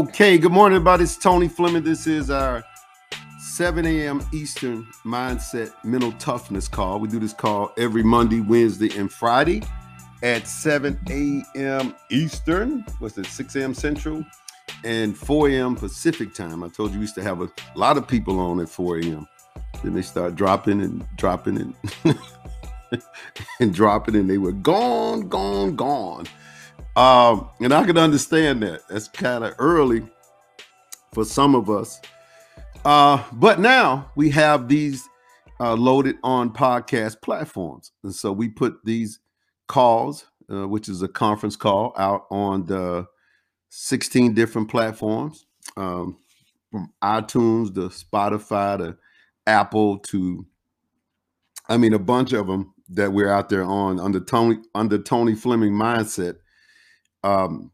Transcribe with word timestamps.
Okay, 0.00 0.38
good 0.38 0.50
morning, 0.50 0.76
everybody. 0.76 1.02
It's 1.02 1.18
Tony 1.18 1.46
Fleming. 1.46 1.82
This 1.82 2.06
is 2.06 2.30
our 2.30 2.64
7 3.38 3.84
a.m. 3.84 4.26
Eastern 4.32 4.86
Mindset 5.04 5.74
Mental 5.84 6.10
Toughness 6.12 6.68
call. 6.68 7.00
We 7.00 7.08
do 7.08 7.18
this 7.18 7.34
call 7.34 7.74
every 7.76 8.02
Monday, 8.02 8.40
Wednesday, 8.40 8.96
and 8.96 9.12
Friday 9.12 9.62
at 10.22 10.48
7 10.48 10.98
a.m. 11.10 11.94
Eastern. 12.10 12.82
What's 12.98 13.18
it, 13.18 13.26
6 13.26 13.56
a.m. 13.56 13.74
Central 13.74 14.24
and 14.84 15.14
4 15.14 15.50
a.m. 15.50 15.76
Pacific 15.76 16.32
time. 16.32 16.64
I 16.64 16.68
told 16.68 16.92
you 16.92 16.96
we 16.96 17.02
used 17.02 17.14
to 17.16 17.22
have 17.22 17.42
a 17.42 17.50
lot 17.74 17.98
of 17.98 18.08
people 18.08 18.40
on 18.40 18.58
at 18.60 18.70
4 18.70 19.00
a.m. 19.00 19.28
Then 19.84 19.92
they 19.92 20.00
start 20.00 20.34
dropping 20.34 20.80
and 20.80 21.06
dropping 21.18 21.58
and 21.58 22.18
and 23.60 23.74
dropping, 23.74 24.16
and 24.16 24.30
they 24.30 24.38
were 24.38 24.52
gone, 24.52 25.28
gone, 25.28 25.76
gone. 25.76 26.26
Um, 26.96 27.48
and 27.60 27.72
I 27.72 27.84
can 27.84 27.96
understand 27.96 28.62
that. 28.62 28.86
That's 28.88 29.08
kind 29.08 29.44
of 29.44 29.54
early 29.58 30.02
for 31.12 31.24
some 31.24 31.54
of 31.54 31.70
us. 31.70 32.00
Uh, 32.84 33.22
but 33.32 33.60
now 33.60 34.10
we 34.16 34.30
have 34.30 34.68
these 34.68 35.08
uh, 35.60 35.74
loaded 35.74 36.16
on 36.22 36.52
podcast 36.52 37.20
platforms. 37.20 37.92
And 38.02 38.14
so 38.14 38.32
we 38.32 38.48
put 38.48 38.84
these 38.84 39.20
calls, 39.68 40.24
uh, 40.50 40.66
which 40.66 40.88
is 40.88 41.02
a 41.02 41.08
conference 41.08 41.56
call, 41.56 41.94
out 41.96 42.26
on 42.30 42.66
the 42.66 43.06
16 43.68 44.34
different 44.34 44.68
platforms 44.68 45.46
um, 45.76 46.16
from 46.70 46.92
iTunes 47.02 47.74
to 47.74 47.88
Spotify 47.90 48.78
to 48.78 48.96
Apple 49.46 49.98
to, 49.98 50.46
I 51.68 51.76
mean, 51.76 51.92
a 51.92 51.98
bunch 51.98 52.32
of 52.32 52.46
them 52.46 52.74
that 52.88 53.12
we're 53.12 53.30
out 53.30 53.48
there 53.48 53.64
on 53.64 54.00
under 54.00 54.18
Tony 54.18 54.56
under 54.74 54.98
Tony 54.98 55.36
Fleming 55.36 55.72
mindset 55.72 56.36
um, 57.24 57.72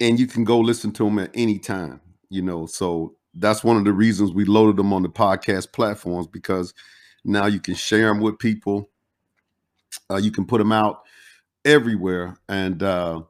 and 0.00 0.18
you 0.18 0.26
can 0.26 0.44
go 0.44 0.58
listen 0.58 0.92
to 0.92 1.04
them 1.04 1.18
at 1.18 1.30
any 1.34 1.58
time. 1.58 2.00
You 2.28 2.42
know, 2.42 2.66
so 2.66 3.16
that's 3.34 3.64
one 3.64 3.76
of 3.76 3.84
the 3.84 3.92
reasons 3.92 4.32
we 4.32 4.44
loaded 4.44 4.76
them 4.76 4.92
on 4.92 5.02
the 5.02 5.08
podcast 5.08 5.72
platforms 5.72 6.26
because 6.26 6.74
now 7.24 7.46
you 7.46 7.60
can 7.60 7.74
share 7.74 8.08
them 8.08 8.20
with 8.20 8.38
people. 8.38 8.90
Uh, 10.10 10.16
you 10.16 10.30
can 10.30 10.46
put 10.46 10.58
them 10.58 10.72
out 10.72 11.02
everywhere, 11.64 12.36
and 12.48 12.82
uh, 12.82 13.22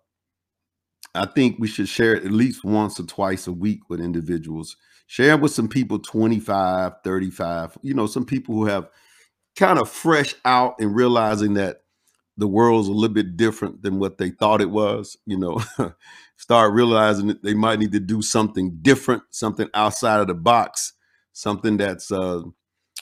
I 1.15 1.27
think 1.27 1.59
we 1.59 1.67
should 1.67 1.89
share 1.89 2.15
it 2.15 2.25
at 2.25 2.31
least 2.31 2.65
once 2.65 3.01
or 3.01 3.05
twice 3.05 3.47
a 3.47 3.53
week 3.53 3.81
with 3.89 4.01
individuals. 4.01 4.77
Share 5.07 5.33
it 5.33 5.41
with 5.41 5.53
some 5.53 5.69
people 5.69 5.99
25, 5.99 6.93
35, 7.03 7.79
you 7.83 7.95
know, 7.95 8.07
some 8.07 8.25
people 8.25 8.55
who 8.55 8.67
have 8.67 8.89
kind 9.57 9.79
of 9.79 9.89
fresh 9.89 10.35
out 10.45 10.77
and 10.79 10.95
realizing 10.95 11.55
that 11.55 11.83
the 12.41 12.49
world's 12.49 12.89
a 12.89 12.93
little 12.93 13.15
bit 13.15 13.37
different 13.37 13.83
than 13.83 13.99
what 13.99 14.17
they 14.17 14.31
thought 14.31 14.63
it 14.63 14.71
was, 14.71 15.17
you 15.27 15.39
know, 15.39 15.63
start 16.37 16.73
realizing 16.73 17.27
that 17.27 17.43
they 17.43 17.53
might 17.53 17.79
need 17.79 17.93
to 17.93 18.01
do 18.01 18.23
something 18.23 18.79
different, 18.81 19.23
something 19.31 19.69
outside 19.75 20.21
of 20.21 20.27
the 20.27 20.35
box, 20.35 20.95
something 21.35 21.77
that's 21.77 22.11
uh, 22.11 22.41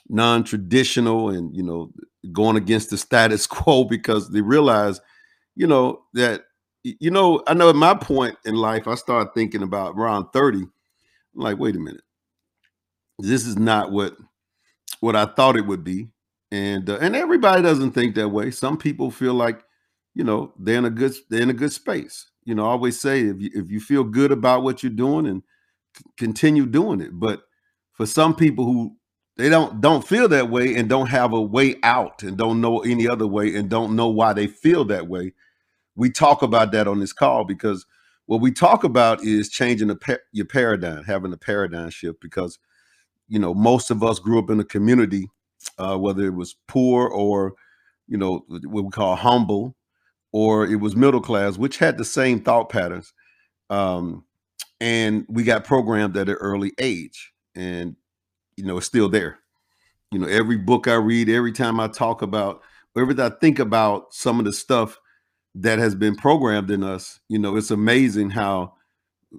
non-traditional 0.08 1.30
and, 1.30 1.56
you 1.56 1.62
know, 1.62 1.92
going 2.32 2.56
against 2.56 2.90
the 2.90 2.98
status 2.98 3.46
quo 3.48 3.84
because 3.84 4.28
they 4.30 4.40
realize, 4.40 5.00
you 5.54 5.68
know, 5.68 6.02
that, 6.14 6.42
you 6.82 7.10
know, 7.10 7.40
I 7.46 7.54
know 7.54 7.70
at 7.70 7.76
my 7.76 7.94
point 7.94 8.36
in 8.44 8.56
life, 8.56 8.88
I 8.88 8.96
started 8.96 9.32
thinking 9.34 9.62
about 9.62 9.94
around 9.96 10.30
30, 10.32 10.58
I'm 10.58 10.68
like, 11.34 11.58
wait 11.58 11.76
a 11.76 11.78
minute, 11.78 12.02
this 13.20 13.46
is 13.46 13.56
not 13.56 13.92
what, 13.92 14.16
what 14.98 15.14
I 15.14 15.26
thought 15.26 15.56
it 15.56 15.66
would 15.66 15.84
be 15.84 16.08
and 16.50 16.88
uh, 16.88 16.98
and 17.00 17.14
everybody 17.14 17.62
doesn't 17.62 17.92
think 17.92 18.14
that 18.14 18.28
way. 18.30 18.50
Some 18.50 18.78
people 18.78 19.10
feel 19.10 19.34
like, 19.34 19.64
you 20.14 20.24
know, 20.24 20.52
they're 20.58 20.78
in 20.78 20.84
a 20.84 20.90
good 20.90 21.14
they're 21.30 21.42
in 21.42 21.50
a 21.50 21.54
good 21.54 21.72
space. 21.72 22.30
You 22.44 22.54
know, 22.54 22.66
I 22.66 22.70
always 22.70 22.98
say 23.00 23.22
if 23.22 23.40
you 23.40 23.50
if 23.54 23.70
you 23.70 23.80
feel 23.80 24.04
good 24.04 24.32
about 24.32 24.62
what 24.62 24.82
you're 24.82 24.90
doing 24.92 25.26
and 25.26 25.42
c- 25.96 26.04
continue 26.18 26.66
doing 26.66 27.00
it. 27.00 27.10
But 27.12 27.42
for 27.92 28.06
some 28.06 28.34
people 28.36 28.64
who 28.66 28.96
they 29.36 29.48
don't 29.50 29.80
don't 29.80 30.06
feel 30.06 30.28
that 30.28 30.50
way 30.50 30.74
and 30.76 30.88
don't 30.88 31.08
have 31.08 31.32
a 31.32 31.42
way 31.42 31.76
out 31.82 32.22
and 32.22 32.36
don't 32.38 32.60
know 32.60 32.80
any 32.80 33.08
other 33.08 33.26
way 33.26 33.54
and 33.54 33.70
don't 33.70 33.96
know 33.96 34.08
why 34.08 34.32
they 34.32 34.46
feel 34.46 34.84
that 34.86 35.08
way, 35.08 35.34
we 35.96 36.10
talk 36.10 36.42
about 36.42 36.72
that 36.72 36.88
on 36.88 37.00
this 37.00 37.12
call 37.14 37.44
because 37.44 37.86
what 38.26 38.40
we 38.40 38.52
talk 38.52 38.84
about 38.84 39.24
is 39.24 39.50
changing 39.50 39.88
the 39.88 39.96
pa- 39.96 40.16
your 40.32 40.46
paradigm, 40.46 41.04
having 41.04 41.32
a 41.32 41.38
paradigm 41.38 41.90
shift 41.90 42.20
because 42.22 42.58
you 43.28 43.38
know 43.38 43.54
most 43.54 43.90
of 43.90 44.04
us 44.04 44.18
grew 44.20 44.38
up 44.38 44.50
in 44.50 44.60
a 44.60 44.64
community 44.64 45.28
uh, 45.78 45.96
whether 45.96 46.24
it 46.26 46.34
was 46.34 46.56
poor 46.68 47.08
or 47.08 47.54
you 48.08 48.18
know 48.18 48.44
what 48.48 48.84
we 48.84 48.90
call 48.90 49.16
humble 49.16 49.76
or 50.32 50.66
it 50.66 50.76
was 50.76 50.96
middle 50.96 51.20
class 51.20 51.58
which 51.58 51.78
had 51.78 51.98
the 51.98 52.04
same 52.04 52.40
thought 52.40 52.68
patterns 52.70 53.12
um, 53.70 54.24
and 54.80 55.26
we 55.28 55.44
got 55.44 55.64
programmed 55.64 56.16
at 56.16 56.28
an 56.28 56.36
early 56.36 56.72
age 56.80 57.32
and 57.56 57.96
you 58.56 58.64
know 58.64 58.78
it's 58.78 58.86
still 58.86 59.08
there. 59.08 59.40
You 60.12 60.20
know 60.20 60.28
every 60.28 60.56
book 60.58 60.88
i 60.88 60.94
read 60.94 61.28
every 61.30 61.52
time 61.52 61.80
i 61.80 61.88
talk 61.88 62.22
about 62.22 62.62
every 62.98 63.14
time 63.14 63.32
i 63.32 63.36
think 63.40 63.58
about 63.60 64.14
some 64.14 64.38
of 64.38 64.46
the 64.46 64.52
stuff 64.54 64.98
that 65.56 65.78
has 65.80 65.94
been 65.94 66.16
programmed 66.16 66.70
in 66.70 66.84
us 66.84 67.20
you 67.28 67.38
know 67.38 67.56
it's 67.56 67.70
amazing 67.72 68.30
how 68.30 68.72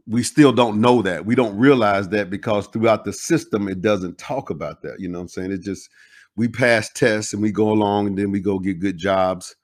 we 0.08 0.24
still 0.24 0.52
don't 0.52 0.82
know 0.82 1.02
that. 1.04 1.26
We 1.26 1.36
don't 1.36 1.58
realize 1.58 2.10
that 2.10 2.30
because 2.30 2.68
throughout 2.68 3.06
the 3.06 3.14
system 3.14 3.68
it 3.70 3.82
doesn't 3.82 4.18
talk 4.18 4.50
about 4.50 4.82
that 4.84 5.00
you 5.00 5.10
know 5.10 5.20
what 5.20 5.24
i'm 5.24 5.30
saying? 5.30 5.52
It 5.54 5.62
just 5.62 5.90
we 6.40 6.48
pass 6.48 6.90
tests 6.94 7.34
and 7.34 7.44
we 7.44 7.52
go 7.52 7.72
along 7.72 8.08
and 8.08 8.18
then 8.18 8.32
we 8.32 8.42
go 8.42 8.60
get 8.60 8.80
good 8.80 8.98
jobs 8.98 9.56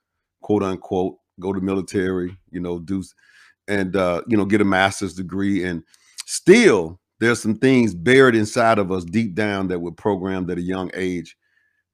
quote 0.41 0.63
unquote 0.63 1.17
go 1.39 1.53
to 1.53 1.61
military 1.61 2.37
you 2.51 2.59
know 2.61 2.79
do 2.79 3.03
and 3.67 3.95
uh 3.95 4.21
you 4.27 4.37
know 4.37 4.45
get 4.45 4.61
a 4.61 4.65
master's 4.65 5.13
degree. 5.13 5.63
And 5.63 5.83
still 6.25 6.99
there's 7.19 7.41
some 7.41 7.57
things 7.57 7.95
buried 7.95 8.35
inside 8.35 8.79
of 8.79 8.91
us 8.91 9.05
deep 9.05 9.35
down 9.35 9.69
that 9.69 9.79
were 9.79 9.91
programmed 9.91 10.51
at 10.51 10.59
a 10.59 10.61
young 10.61 10.91
age 10.93 11.37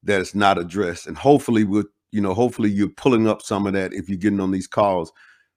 that 0.04 0.22
is 0.22 0.36
not 0.36 0.58
addressed. 0.58 1.08
And 1.08 1.18
hopefully 1.18 1.64
with 1.66 1.88
you 2.12 2.22
know 2.22 2.34
hopefully 2.34 2.72
you're 2.72 2.90
pulling 2.90 3.28
up 3.28 3.42
some 3.42 3.68
of 3.68 3.74
that 3.74 3.94
if 3.94 4.10
you're 4.10 4.18
getting 4.18 4.42
on 4.42 4.52
these 4.52 4.68
calls. 4.68 5.12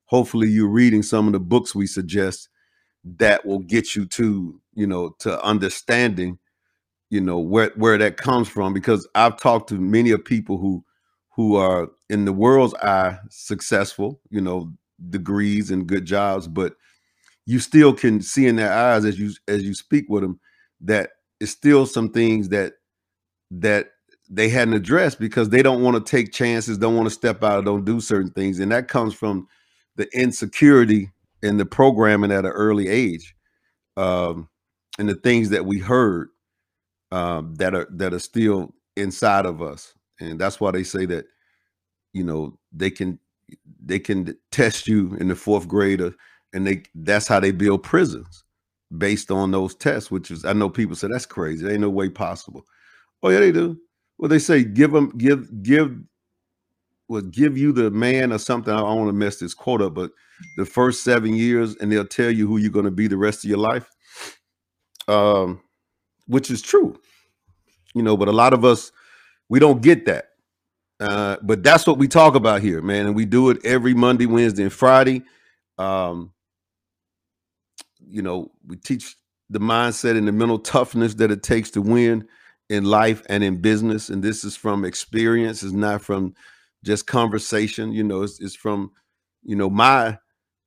Hopefully 0.06 0.48
you're 0.48 0.68
reading 0.68 1.02
some 1.02 1.26
of 1.26 1.32
the 1.32 1.40
books 1.40 1.74
we 1.74 1.86
suggest 1.86 2.48
that 3.18 3.46
will 3.46 3.60
get 3.60 3.96
you 3.96 4.06
to 4.06 4.60
you 4.74 4.86
know 4.86 5.16
to 5.20 5.42
understanding 5.44 6.38
you 7.14 7.20
know 7.20 7.38
where 7.38 7.70
where 7.76 7.97
that 7.97 8.16
comes 8.16 8.48
from 8.48 8.75
because 8.75 9.06
I've 9.14 9.38
talked 9.38 9.69
to 9.69 9.76
many 9.76 10.10
of 10.10 10.25
people 10.25 10.58
who 10.58 10.84
who 11.36 11.54
are 11.54 11.88
in 12.10 12.25
the 12.25 12.32
world's 12.32 12.75
eye 12.75 13.19
successful, 13.30 14.20
you 14.30 14.41
know, 14.41 14.72
degrees 15.10 15.70
and 15.70 15.86
good 15.86 16.06
jobs, 16.06 16.48
but 16.48 16.75
you 17.47 17.60
still 17.60 17.94
can 17.94 18.20
see 18.20 18.48
in 18.48 18.56
their 18.56 18.72
eyes 18.72 19.04
as 19.04 19.16
you 19.16 19.30
as 19.47 19.62
you 19.62 19.75
speak 19.75 20.06
with 20.08 20.25
them 20.25 20.41
that 20.80 21.10
it's 21.38 21.52
still 21.52 21.86
some 21.86 22.10
things 22.10 22.48
that 22.48 22.72
that 23.52 23.91
they 24.28 24.48
hadn't 24.48 24.75
addressed 24.75 25.20
because 25.20 25.50
they 25.50 25.62
don't 25.62 25.82
want 25.84 25.96
to 25.96 26.10
take 26.10 26.32
chances, 26.32 26.78
don't 26.78 26.96
want 26.96 27.06
to 27.08 27.14
step 27.14 27.44
out, 27.44 27.64
don't 27.64 27.84
do 27.84 28.00
certain 28.00 28.32
things, 28.32 28.58
and 28.58 28.72
that 28.72 28.88
comes 28.88 29.14
from 29.14 29.46
the 29.94 30.08
insecurity 30.19 31.12
and 31.44 31.60
the 31.60 31.66
programming 31.66 32.32
at 32.32 32.44
an 32.44 32.50
early 32.50 32.88
age, 32.88 33.36
um, 33.96 34.48
and 34.98 35.08
the 35.08 35.14
things 35.14 35.50
that 35.50 35.64
we 35.64 35.78
heard 35.78 36.31
um, 37.14 37.54
that 37.54 37.75
are 37.75 37.86
that 37.92 38.12
are 38.12 38.19
still 38.19 38.75
inside 38.97 39.47
of 39.47 39.62
us, 39.62 39.94
and 40.19 40.38
that's 40.38 40.60
why 40.60 40.72
they 40.72 40.82
say 40.82 41.06
that 41.06 41.26
you 42.12 42.25
know 42.25 42.58
they 42.72 42.91
can 42.91 43.20
they 43.84 44.00
can 44.00 44.37
test 44.50 44.88
you 44.88 45.14
in 45.20 45.28
the 45.28 45.37
fourth 45.37 45.69
grade, 45.69 46.00
or, 46.00 46.12
and 46.52 46.66
they 46.66 46.82
that's 46.96 47.28
how 47.28 47.38
they 47.38 47.52
build 47.52 47.84
prisons 47.84 48.43
based 48.99 49.31
on 49.31 49.52
those 49.52 49.76
tests. 49.76 50.11
Which 50.11 50.32
is 50.32 50.44
I 50.44 50.55
know 50.55 50.69
people 50.69 50.96
say 50.96 51.06
that's 51.08 51.25
crazy. 51.25 51.62
There 51.62 51.72
ain't 51.72 51.82
no 51.82 51.90
way 51.90 52.08
possible. 52.08 52.64
Oh 53.22 53.28
yeah, 53.28 53.38
they 53.38 53.52
do. 53.52 53.78
Well, 54.19 54.28
they 54.28 54.40
say 54.40 54.64
give 54.64 54.90
them 54.90 55.16
give 55.16 55.62
give 55.62 55.96
will 57.06 57.22
give 57.22 57.56
you 57.56 57.70
the 57.70 57.93
man 57.93 58.32
or 58.32 58.38
something. 58.38 58.75
I 58.75 58.78
don't 58.78 58.99
want 58.99 59.08
to 59.11 59.12
mess 59.12 59.37
this 59.37 59.55
quote 59.55 59.82
up, 59.82 59.94
but 59.94 60.11
the 60.56 60.66
first 60.66 61.05
seven 61.05 61.37
years, 61.37 61.76
and 61.76 61.93
they'll 61.93 62.05
tell 62.06 62.31
you 62.31 62.49
who 62.49 62.56
you're 62.56 62.72
going 62.72 62.87
to 62.87 62.90
be 62.90 63.06
the 63.06 63.16
rest 63.16 63.44
of 63.44 63.50
your 63.50 63.58
life. 63.58 63.88
Um, 65.06 65.61
which 66.26 66.50
is 66.50 66.62
true, 66.62 66.99
you 67.94 68.02
know. 68.02 68.17
But 68.17 68.29
a 68.29 68.32
lot 68.32 68.52
of 68.52 68.64
us, 68.64 68.93
we 69.49 69.58
don't 69.58 69.82
get 69.82 70.06
that. 70.06 70.26
Uh, 71.00 71.37
but 71.43 71.62
that's 71.62 71.87
what 71.87 71.99
we 71.99 72.08
talk 72.08 72.35
about 72.35 72.62
here, 72.62 72.81
man, 72.81 73.06
and 73.06 73.17
we 73.17 73.25
do 73.25 73.50
it 73.50 73.58
every 73.64 73.94
Monday, 73.94 74.26
Wednesday, 74.26 74.62
and 74.62 74.73
Friday. 74.73 75.23
Um, 75.79 76.32
you 78.00 78.23
know, 78.23 78.52
we 78.67 78.76
teach 78.76 79.17
the 79.50 79.58
mindset 79.58 80.17
and 80.17 80.26
the 80.29 80.32
mental 80.32 80.58
toughness 80.58 81.14
that 81.14 81.31
it 81.31 81.43
takes 81.43 81.70
to 81.73 81.82
win 81.82 82.26
in 82.70 82.85
life 82.85 83.23
and 83.29 83.44
in 83.44 83.61
business. 83.61 84.08
And 84.08 84.23
this 84.23 84.44
is 84.44 84.56
from 84.56 84.85
experience, 84.85 85.62
it's 85.62 85.73
not 85.73 86.02
from 86.02 86.35
just 86.85 87.06
conversation. 87.06 87.93
You 87.93 88.05
know, 88.05 88.23
it's, 88.23 88.40
it's 88.40 88.56
from, 88.56 88.93
you 89.43 89.56
know, 89.56 89.69
my, 89.69 90.19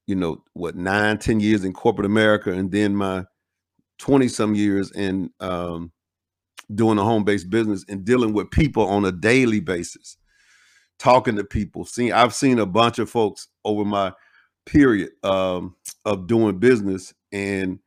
you 0.08 0.16
know, 0.16 0.44
what, 0.54 0.76
nine, 0.76 1.18
ten 1.18 1.40
years 1.40 1.64
in 1.64 1.74
corporate 1.74 2.06
America, 2.06 2.52
and 2.52 2.72
then 2.72 2.96
my 2.96 3.26
20 4.00 4.28
some 4.28 4.56
years 4.56 4.92
in 4.92 5.32
um, 5.40 5.92
doing 6.74 6.98
a 6.98 7.04
home 7.04 7.24
based 7.24 7.50
business 7.50 7.86
and 7.90 8.06
dealing 8.06 8.34
with 8.34 8.52
people 8.52 8.88
on 8.88 9.06
a 9.06 9.12
daily 9.12 9.60
basis, 9.60 10.18
talking 11.00 11.36
to 11.36 11.44
people. 11.44 11.86
Seeing, 11.86 12.14
I've 12.14 12.34
seen 12.34 12.60
a 12.60 12.66
bunch 12.66 13.00
of 13.00 13.10
folks 13.10 13.48
over 13.66 13.86
my 13.86 14.14
period 14.66 15.12
um, 15.24 15.76
of 16.06 16.28
doing 16.28 16.60
business, 16.60 17.14
and 17.32 17.80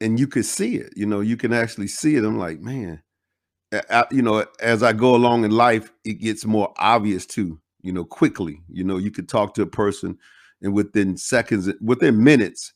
and 0.00 0.20
you 0.20 0.26
could 0.26 0.44
see 0.46 0.76
it. 0.76 0.92
You 0.96 1.06
know, 1.06 1.20
you 1.20 1.36
can 1.36 1.52
actually 1.52 1.88
see 1.88 2.16
it. 2.16 2.24
I'm 2.24 2.38
like, 2.38 2.60
man, 2.60 3.02
a- 3.72 4.06
you 4.10 4.22
know, 4.22 4.46
as 4.60 4.82
I 4.82 4.92
go 4.92 5.14
along 5.14 5.44
in 5.44 5.50
life, 5.50 5.92
it 6.04 6.14
gets 6.14 6.44
more 6.44 6.72
obvious 6.78 7.26
too. 7.26 7.60
You 7.82 7.92
know, 7.92 8.04
quickly. 8.04 8.60
You 8.68 8.84
know, 8.84 8.98
you 8.98 9.10
could 9.10 9.28
talk 9.28 9.54
to 9.54 9.62
a 9.62 9.66
person, 9.66 10.18
and 10.62 10.74
within 10.74 11.16
seconds, 11.16 11.70
within 11.80 12.22
minutes, 12.22 12.72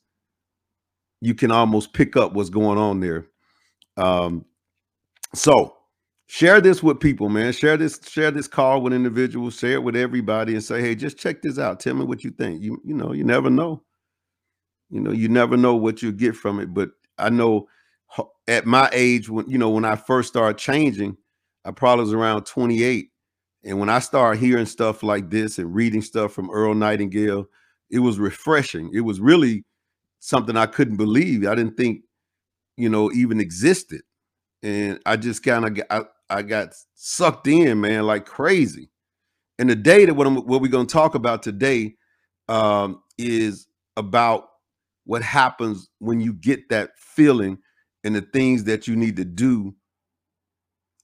you 1.20 1.35
can 1.35 1.50
almost 1.50 1.93
pick 1.93 2.17
up 2.17 2.32
what's 2.32 2.50
going 2.50 2.79
on 2.79 3.00
there. 3.00 3.26
Um, 3.96 4.44
so 5.35 5.77
share 6.27 6.61
this 6.61 6.82
with 6.82 7.00
people, 7.00 7.29
man. 7.29 7.53
Share 7.53 7.77
this, 7.77 8.00
share 8.09 8.31
this 8.31 8.49
call 8.49 8.82
with 8.82 8.93
individuals, 8.93 9.59
share 9.59 9.73
it 9.73 9.82
with 9.82 9.97
everybody, 9.97 10.55
and 10.55 10.62
say, 10.62 10.81
hey, 10.81 10.94
just 10.94 11.19
check 11.19 11.43
this 11.43 11.59
out. 11.59 11.81
Tell 11.81 11.94
me 11.94 12.05
what 12.05 12.25
you 12.25 12.31
think. 12.31 12.62
You, 12.62 12.81
you 12.85 12.94
know, 12.94 13.12
you 13.12 13.25
never 13.25 13.50
know. 13.50 13.82
You 14.91 15.00
know, 15.00 15.12
you 15.12 15.29
never 15.29 15.56
know 15.56 15.77
what 15.77 16.03
you 16.03 16.12
get 16.12 16.37
from 16.37 16.59
it. 16.61 16.75
But 16.75 16.91
I 17.19 17.31
know 17.31 17.69
at 18.49 18.67
my 18.67 18.88
age, 18.93 19.29
when 19.29 19.49
you 19.49 19.59
know, 19.59 19.71
when 19.71 19.85
I 19.85 19.97
first 19.97 20.29
started 20.29 20.59
changing, 20.59 21.17
I 21.65 21.71
probably 21.71 22.05
was 22.05 22.12
around 22.12 22.44
28. 22.47 23.09
And 23.65 23.79
when 23.79 23.91
I 23.91 23.99
started 23.99 24.41
hearing 24.41 24.67
stuff 24.67 25.03
like 25.03 25.31
this 25.31 25.59
and 25.59 25.75
reading 25.75 26.03
stuff 26.03 26.32
from 26.32 26.50
Earl 26.50 26.75
Nightingale, 26.75 27.47
it 27.91 27.99
was 27.99 28.19
refreshing. 28.19 28.91
It 28.94 29.00
was 29.00 29.21
really 29.21 29.65
something 30.21 30.56
I 30.56 30.67
couldn't 30.67 30.97
believe. 30.97 31.47
I 31.47 31.55
didn't 31.55 31.77
think, 31.77 32.03
you 32.77 32.88
know, 32.88 33.12
even 33.12 33.41
existed. 33.41 34.00
And 34.62 35.01
I 35.07 35.17
just 35.17 35.43
kind 35.43 35.65
of 35.65 35.85
I, 35.91 36.05
I 36.29 36.43
got 36.43 36.75
sucked 36.95 37.47
in, 37.47 37.81
man, 37.81 38.05
like 38.05 38.27
crazy. 38.27 38.91
And 39.59 39.69
the 39.69 39.77
day 39.77 40.07
that 40.07 40.15
what, 40.15 40.27
I'm, 40.27 40.37
what 40.37 40.62
we're 40.62 40.69
going 40.69 40.87
to 40.87 40.93
talk 40.93 41.15
about 41.15 41.43
today 41.43 41.97
um, 42.49 43.03
is 43.19 43.67
about 43.97 44.49
what 45.05 45.23
happens 45.23 45.89
when 45.99 46.21
you 46.21 46.33
get 46.33 46.69
that 46.71 46.91
feeling 46.97 47.59
and 48.05 48.15
the 48.15 48.23
things 48.23 48.65
that 48.65 48.89
you 48.89 48.97
need 48.97 49.17
to 49.17 49.25
do 49.25 49.75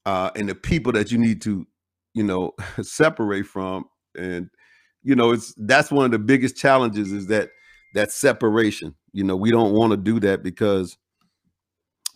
uh, 0.06 0.30
and 0.36 0.48
the 0.48 0.54
people 0.54 0.92
that 0.92 1.10
you 1.10 1.18
need 1.18 1.42
to, 1.42 1.66
you 2.14 2.22
know, 2.22 2.52
separate 2.82 3.46
from. 3.46 3.84
And 4.16 4.48
you 5.02 5.14
know, 5.14 5.32
it's 5.32 5.54
that's 5.56 5.90
one 5.90 6.04
of 6.04 6.10
the 6.10 6.18
biggest 6.18 6.56
challenges 6.56 7.12
is 7.12 7.26
that 7.28 7.50
that 7.94 8.10
separation. 8.10 8.94
You 9.12 9.24
know, 9.24 9.36
we 9.36 9.50
don't 9.50 9.72
want 9.72 9.92
to 9.92 9.96
do 9.96 10.18
that 10.20 10.42
because 10.42 10.96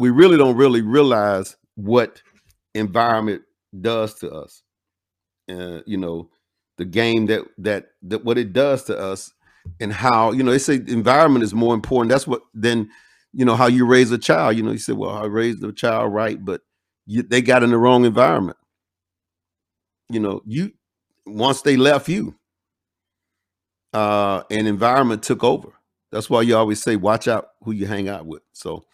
we 0.01 0.11
really 0.11 0.39
don't 0.39 0.57
really 0.57 0.83
realize 0.83 1.57
what 1.77 2.23
environment 2.75 3.43
does 3.81 4.15
to 4.15 4.31
us. 4.33 4.63
Uh, 5.51 5.81
you 5.87 5.99
know, 5.99 6.31
the 6.79 6.85
game 6.87 7.27
that 7.27 7.43
that 7.59 7.89
that 8.03 8.25
what 8.25 8.39
it 8.39 8.53
does 8.53 8.85
to 8.85 8.99
us 8.99 9.33
and 9.79 9.93
how 9.93 10.33
you 10.33 10.43
know 10.43 10.51
they 10.51 10.59
say 10.59 10.77
environment 10.89 11.45
is 11.45 11.55
more 11.55 11.75
important. 11.75 12.11
That's 12.11 12.27
what 12.27 12.43
then 12.55 12.89
you 13.33 13.45
know 13.45 13.57
how 13.57 13.67
you 13.67 13.87
raise 13.87 14.11
a 14.11 14.19
child. 14.19 14.57
You 14.57 14.63
know, 14.63 14.73
you 14.73 14.79
said, 14.79 14.97
well, 14.97 15.11
I 15.11 15.27
raised 15.27 15.61
the 15.61 15.73
child 15.73 16.15
right, 16.15 16.43
but 16.43 16.63
you, 17.07 17.23
they 17.23 17.43
got 17.43 17.63
in 17.63 17.71
the 17.71 17.79
wrong 17.79 18.05
environment. 18.05 18.57
You 20.09 20.21
know, 20.21 20.41
you 20.47 20.73
once 21.27 21.63
they 21.63 21.77
left 21.77 22.09
you, 22.09 22.37
uh, 23.93 24.45
an 24.51 24.67
environment 24.67 25.23
took 25.23 25.45
over. 25.45 25.69
That's 26.11 26.31
why 26.31 26.43
you 26.43 26.57
always 26.57 26.83
say, 26.83 26.97
watch 26.97 27.29
out 27.29 27.49
who 27.63 27.73
you 27.73 27.87
hang 27.87 28.09
out 28.09 28.27
with. 28.27 28.43
So, 28.53 28.85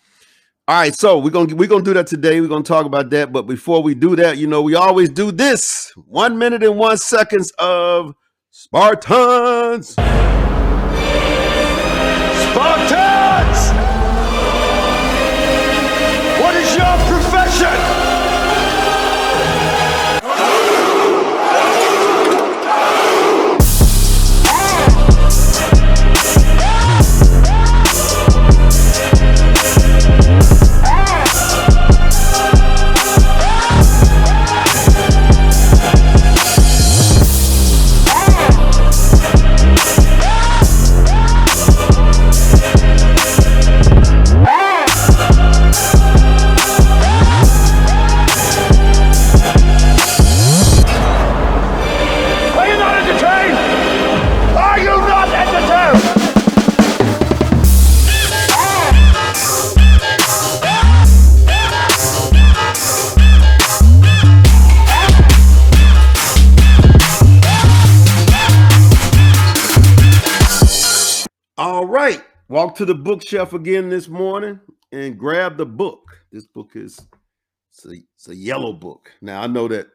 all 0.69 0.75
right, 0.81 0.93
so 0.99 1.19
we're 1.19 1.31
gonna 1.31 1.55
we're 1.55 1.69
gonna 1.69 1.85
do 1.85 1.95
that 1.95 2.09
today. 2.09 2.41
We're 2.41 2.49
gonna 2.49 2.65
talk 2.65 2.87
about 2.87 3.09
that. 3.11 3.33
But 3.33 3.43
before 3.43 3.85
we 3.85 3.95
do 3.95 4.17
that, 4.17 4.37
you 4.37 4.49
know, 4.49 4.63
we 4.63 4.75
always 4.75 5.09
do 5.09 5.31
this 5.31 5.93
one 5.95 6.39
minute 6.39 6.65
and 6.65 6.77
one 6.77 6.99
seconds 6.99 7.53
of 7.61 8.15
Spartans. 8.51 9.91
Spartans! 12.51 13.06
To 72.77 72.85
the 72.85 72.95
bookshelf 72.95 73.55
again 73.55 73.89
this 73.89 74.07
morning 74.07 74.61
and 74.93 75.19
grab 75.19 75.57
the 75.57 75.65
book. 75.65 76.21
This 76.31 76.47
book 76.47 76.73
is 76.75 77.01
it's 77.71 77.87
a, 77.87 77.95
it's 78.15 78.29
a 78.29 78.37
yellow 78.37 78.75
book. 78.75 79.11
Now 79.23 79.41
I 79.41 79.47
know 79.47 79.67
that 79.69 79.87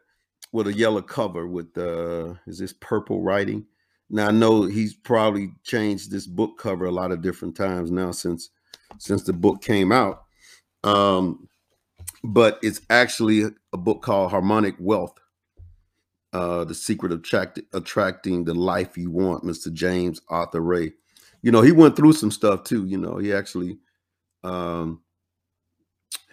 with 0.50 0.66
a 0.66 0.72
yellow 0.72 1.00
cover 1.00 1.46
with 1.46 1.76
uh 1.78 2.34
is 2.48 2.58
this 2.58 2.72
purple 2.72 3.22
writing. 3.22 3.64
Now 4.10 4.28
I 4.28 4.30
know 4.32 4.64
he's 4.64 4.94
probably 4.94 5.52
changed 5.62 6.10
this 6.10 6.26
book 6.26 6.58
cover 6.58 6.86
a 6.86 6.90
lot 6.90 7.12
of 7.12 7.22
different 7.22 7.56
times 7.56 7.92
now 7.92 8.10
since 8.10 8.50
since 8.98 9.22
the 9.22 9.32
book 9.32 9.62
came 9.62 9.92
out. 9.92 10.24
Um 10.82 11.48
but 12.24 12.58
it's 12.62 12.80
actually 12.90 13.44
a 13.72 13.76
book 13.76 14.02
called 14.02 14.32
Harmonic 14.32 14.74
Wealth. 14.80 15.14
Uh 16.32 16.64
The 16.64 16.74
Secret 16.74 17.12
of 17.12 17.20
Attract- 17.20 17.60
Attracting 17.72 18.42
the 18.42 18.54
Life 18.54 18.98
You 18.98 19.12
Want, 19.12 19.44
Mr. 19.44 19.72
James 19.72 20.20
Arthur 20.28 20.62
Ray. 20.62 20.94
You 21.42 21.52
know, 21.52 21.62
he 21.62 21.72
went 21.72 21.96
through 21.96 22.14
some 22.14 22.30
stuff 22.32 22.64
too, 22.64 22.86
you 22.86 22.98
know. 22.98 23.18
He 23.18 23.32
actually 23.32 23.78
um 24.44 25.02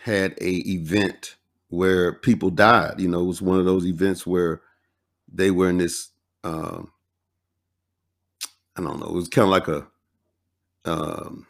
had 0.04 0.34
a 0.42 0.52
event 0.70 1.38
where 1.70 2.14
people 2.14 2.52
died. 2.52 3.00
You 3.00 3.10
know, 3.10 3.22
it 3.22 3.28
was 3.28 3.42
one 3.42 3.60
of 3.60 3.66
those 3.66 3.86
events 3.88 4.28
where 4.28 4.62
they 5.34 5.52
were 5.52 5.70
in 5.70 5.78
this 5.80 6.10
um 6.44 6.92
I 8.78 8.82
don't 8.82 9.00
know, 9.00 9.08
it 9.08 9.14
was 9.14 9.30
kind 9.30 9.46
of 9.46 9.52
like 9.52 9.68
a 9.68 9.88
um 10.86 11.48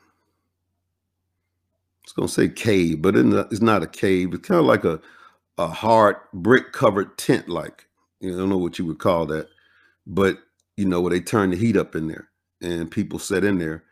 I 2.00 2.06
was 2.06 2.14
gonna 2.14 2.30
say 2.30 2.50
cave, 2.50 3.02
but 3.02 3.16
it's 3.16 3.26
not, 3.26 3.52
a 3.84 3.88
cave. 3.88 4.34
It's 4.34 4.48
kind 4.48 4.60
of 4.60 4.66
like 4.66 4.86
a 4.86 5.02
a 5.60 5.68
hard 5.70 6.18
brick 6.34 6.74
covered 6.74 7.18
tent, 7.18 7.50
like 7.50 7.88
you 8.22 8.32
know, 8.32 8.38
I 8.38 8.40
don't 8.42 8.50
know 8.50 8.60
what 8.60 8.80
you 8.80 8.86
would 8.88 9.00
call 9.00 9.28
that, 9.28 9.50
but 10.08 10.40
you 10.78 10.86
know 10.86 11.02
where 11.02 11.12
they 11.12 11.22
turn 11.22 11.52
the 11.52 11.58
heat 11.58 11.78
up 11.78 11.96
in 11.96 12.08
there, 12.10 12.29
and 12.62 12.92
people 12.92 13.20
sat 13.20 13.44
in 13.44 13.60
there, 13.60 13.84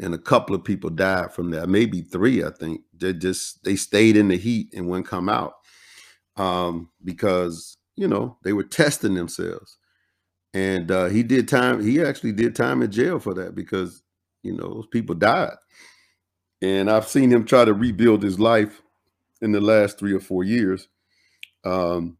and 0.00 0.14
a 0.14 0.18
couple 0.18 0.56
of 0.56 0.64
people 0.64 0.90
died 0.90 1.32
from 1.32 1.50
that, 1.52 1.68
maybe 1.68 2.02
three, 2.02 2.44
I 2.44 2.50
think. 2.50 2.82
They 2.98 3.14
just 3.14 3.64
they 3.64 3.76
stayed 3.76 4.16
in 4.16 4.28
the 4.28 4.38
heat 4.38 4.68
and 4.74 4.88
wouldn't 4.88 5.08
come 5.08 5.28
out 5.28 5.54
um, 6.38 6.90
because 7.04 7.78
you 7.96 8.08
know 8.08 8.38
they 8.44 8.54
were 8.54 8.64
testing 8.64 9.14
themselves, 9.14 9.78
and 10.54 10.90
uh, 10.90 11.06
he 11.06 11.22
did 11.24 11.48
time. 11.48 11.82
He 11.84 12.02
actually 12.02 12.32
did 12.32 12.56
time 12.56 12.82
in 12.82 12.92
jail 12.92 13.20
for 13.20 13.34
that 13.34 13.54
because 13.54 14.02
you 14.42 14.54
know 14.54 14.74
those 14.74 14.88
people 14.88 15.14
died, 15.16 15.56
and 16.62 16.90
I've 16.90 17.08
seen 17.08 17.32
him 17.32 17.44
try 17.44 17.64
to 17.64 17.74
rebuild 17.74 18.22
his 18.22 18.40
life 18.40 18.82
in 19.40 19.52
the 19.52 19.60
last 19.60 19.98
three 19.98 20.12
or 20.14 20.20
four 20.20 20.44
years, 20.44 20.88
um, 21.64 22.18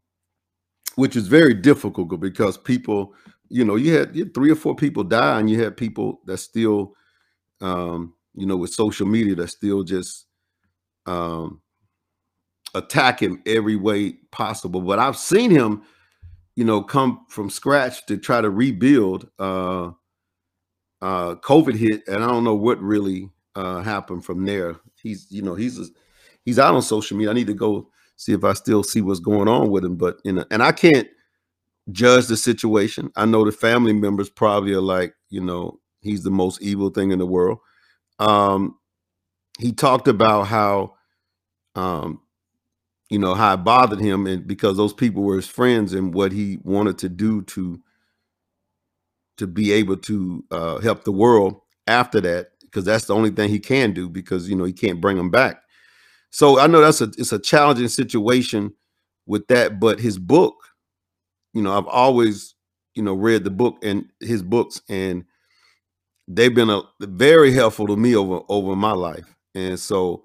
which 0.95 1.15
is 1.15 1.27
very 1.27 1.53
difficult 1.55 2.19
because 2.19 2.57
people, 2.57 3.13
you 3.49 3.65
know, 3.65 3.75
you 3.75 3.93
had, 3.93 4.15
you 4.15 4.25
had 4.25 4.33
three 4.33 4.51
or 4.51 4.55
four 4.55 4.75
people 4.75 5.03
die, 5.03 5.39
and 5.39 5.49
you 5.49 5.61
had 5.61 5.77
people 5.77 6.21
that 6.25 6.37
still, 6.37 6.93
um, 7.61 8.13
you 8.33 8.45
know, 8.45 8.57
with 8.57 8.71
social 8.71 9.07
media 9.07 9.35
that 9.35 9.49
still 9.49 9.83
just 9.83 10.25
um, 11.05 11.61
attack 12.73 13.21
him 13.21 13.41
every 13.45 13.75
way 13.75 14.13
possible. 14.31 14.81
But 14.81 14.99
I've 14.99 15.17
seen 15.17 15.51
him, 15.51 15.83
you 16.55 16.65
know, 16.65 16.81
come 16.81 17.25
from 17.29 17.49
scratch 17.49 18.05
to 18.07 18.17
try 18.17 18.41
to 18.41 18.49
rebuild. 18.49 19.29
Uh, 19.39 19.91
uh, 21.01 21.35
COVID 21.35 21.75
hit, 21.75 22.07
and 22.07 22.23
I 22.23 22.27
don't 22.27 22.43
know 22.43 22.55
what 22.55 22.81
really 22.81 23.29
uh, 23.55 23.83
happened 23.83 24.25
from 24.25 24.45
there. 24.45 24.77
He's, 25.01 25.27
you 25.29 25.41
know, 25.41 25.53
he's 25.53 25.91
he's 26.45 26.57
out 26.57 26.73
on 26.73 26.81
social 26.81 27.17
media. 27.17 27.31
I 27.31 27.33
need 27.33 27.47
to 27.47 27.53
go 27.53 27.89
see 28.15 28.33
if 28.33 28.43
I 28.43 28.53
still 28.53 28.83
see 28.83 29.01
what's 29.01 29.19
going 29.19 29.47
on 29.47 29.69
with 29.69 29.83
him. 29.83 29.97
But 29.97 30.17
you 30.23 30.33
know, 30.33 30.45
and 30.51 30.63
I 30.63 30.71
can't 30.71 31.07
judge 31.91 32.27
the 32.27 32.37
situation. 32.37 33.11
I 33.15 33.25
know 33.25 33.45
the 33.45 33.51
family 33.51 33.93
members 33.93 34.29
probably 34.29 34.73
are 34.73 34.81
like, 34.81 35.13
you 35.29 35.41
know, 35.41 35.79
he's 36.01 36.23
the 36.23 36.31
most 36.31 36.61
evil 36.61 36.89
thing 36.89 37.11
in 37.11 37.19
the 37.19 37.25
world. 37.25 37.59
Um, 38.19 38.77
he 39.59 39.71
talked 39.73 40.07
about 40.07 40.43
how 40.47 40.95
um 41.75 42.21
you 43.09 43.19
know 43.19 43.35
how 43.35 43.53
it 43.55 43.57
bothered 43.59 44.01
him 44.01 44.27
and 44.27 44.47
because 44.47 44.77
those 44.77 44.93
people 44.93 45.23
were 45.23 45.37
his 45.37 45.47
friends 45.47 45.93
and 45.93 46.13
what 46.13 46.31
he 46.31 46.59
wanted 46.63 46.97
to 46.99 47.09
do 47.09 47.41
to 47.43 47.81
to 49.37 49.47
be 49.47 49.71
able 49.71 49.97
to 49.97 50.43
uh, 50.51 50.79
help 50.79 51.03
the 51.03 51.11
world 51.11 51.61
after 51.87 52.21
that 52.21 52.51
because 52.61 52.85
that's 52.85 53.05
the 53.05 53.15
only 53.15 53.29
thing 53.31 53.49
he 53.49 53.59
can 53.59 53.93
do 53.93 54.09
because 54.09 54.49
you 54.49 54.55
know 54.55 54.63
he 54.65 54.73
can't 54.73 55.01
bring 55.01 55.17
them 55.17 55.29
back 55.31 55.61
so 56.31 56.59
i 56.59 56.67
know 56.67 56.81
that's 56.81 57.01
a 57.01 57.11
it's 57.17 57.33
a 57.33 57.39
challenging 57.39 57.87
situation 57.89 58.73
with 59.27 59.47
that 59.47 59.79
but 59.79 59.99
his 59.99 60.19
book 60.19 60.55
you 61.55 61.63
know 61.63 61.75
i've 61.75 61.87
always 61.87 62.53
you 62.93 63.01
know 63.01 63.15
read 63.15 63.43
the 63.43 63.49
book 63.49 63.77
and 63.83 64.05
his 64.21 64.43
books 64.43 64.81
and 64.89 65.25
they've 66.27 66.55
been 66.55 66.69
a 66.69 66.81
very 67.01 67.51
helpful 67.51 67.87
to 67.87 67.95
me 67.95 68.15
over 68.15 68.41
over 68.49 68.75
my 68.75 68.91
life. 68.91 69.35
And 69.53 69.79
so 69.79 70.23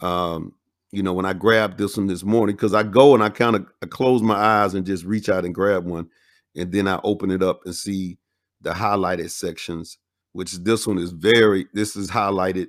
um 0.00 0.54
you 0.92 1.02
know 1.02 1.12
when 1.12 1.26
i 1.26 1.32
grabbed 1.32 1.76
this 1.78 1.96
one 1.96 2.06
this 2.06 2.22
morning 2.22 2.54
because 2.54 2.72
i 2.72 2.84
go 2.84 3.14
and 3.14 3.22
i 3.22 3.28
kind 3.28 3.56
of 3.56 3.66
close 3.90 4.22
my 4.22 4.36
eyes 4.36 4.74
and 4.74 4.86
just 4.86 5.04
reach 5.04 5.28
out 5.28 5.44
and 5.44 5.54
grab 5.54 5.84
one 5.84 6.08
and 6.56 6.70
then 6.70 6.86
i 6.86 7.00
open 7.02 7.32
it 7.32 7.42
up 7.42 7.60
and 7.64 7.74
see 7.74 8.16
the 8.60 8.70
highlighted 8.70 9.30
sections 9.30 9.98
which 10.32 10.52
this 10.58 10.86
one 10.86 10.98
is 10.98 11.10
very 11.10 11.66
this 11.74 11.96
is 11.96 12.10
highlighted 12.10 12.68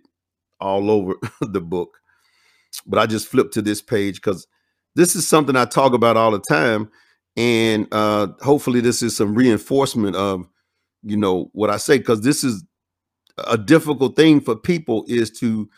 all 0.59 0.91
over 0.91 1.15
the 1.41 1.61
book. 1.61 1.99
But 2.87 2.99
i 2.99 3.05
just 3.05 3.27
flipped 3.27 3.53
to 3.53 3.61
this 3.61 3.81
page 3.81 4.15
because 4.15 4.47
this 4.95 5.15
is 5.15 5.27
something 5.27 5.55
i 5.55 5.65
talk 5.65 5.93
about 5.93 6.17
all 6.17 6.31
the 6.31 6.43
time 6.49 6.89
and 7.37 7.87
uh 7.91 8.27
hopefully 8.41 8.81
this 8.81 9.01
is 9.01 9.15
some 9.15 9.35
reinforcement 9.35 10.15
of 10.15 10.47
you 11.03 11.17
know 11.17 11.49
what 11.53 11.69
i 11.69 11.77
say 11.77 11.97
because 11.97 12.21
this 12.21 12.43
is 12.43 12.63
a 13.47 13.57
difficult 13.57 14.15
thing 14.15 14.39
for 14.41 14.55
people 14.55 15.05
is 15.07 15.31
to 15.31 15.69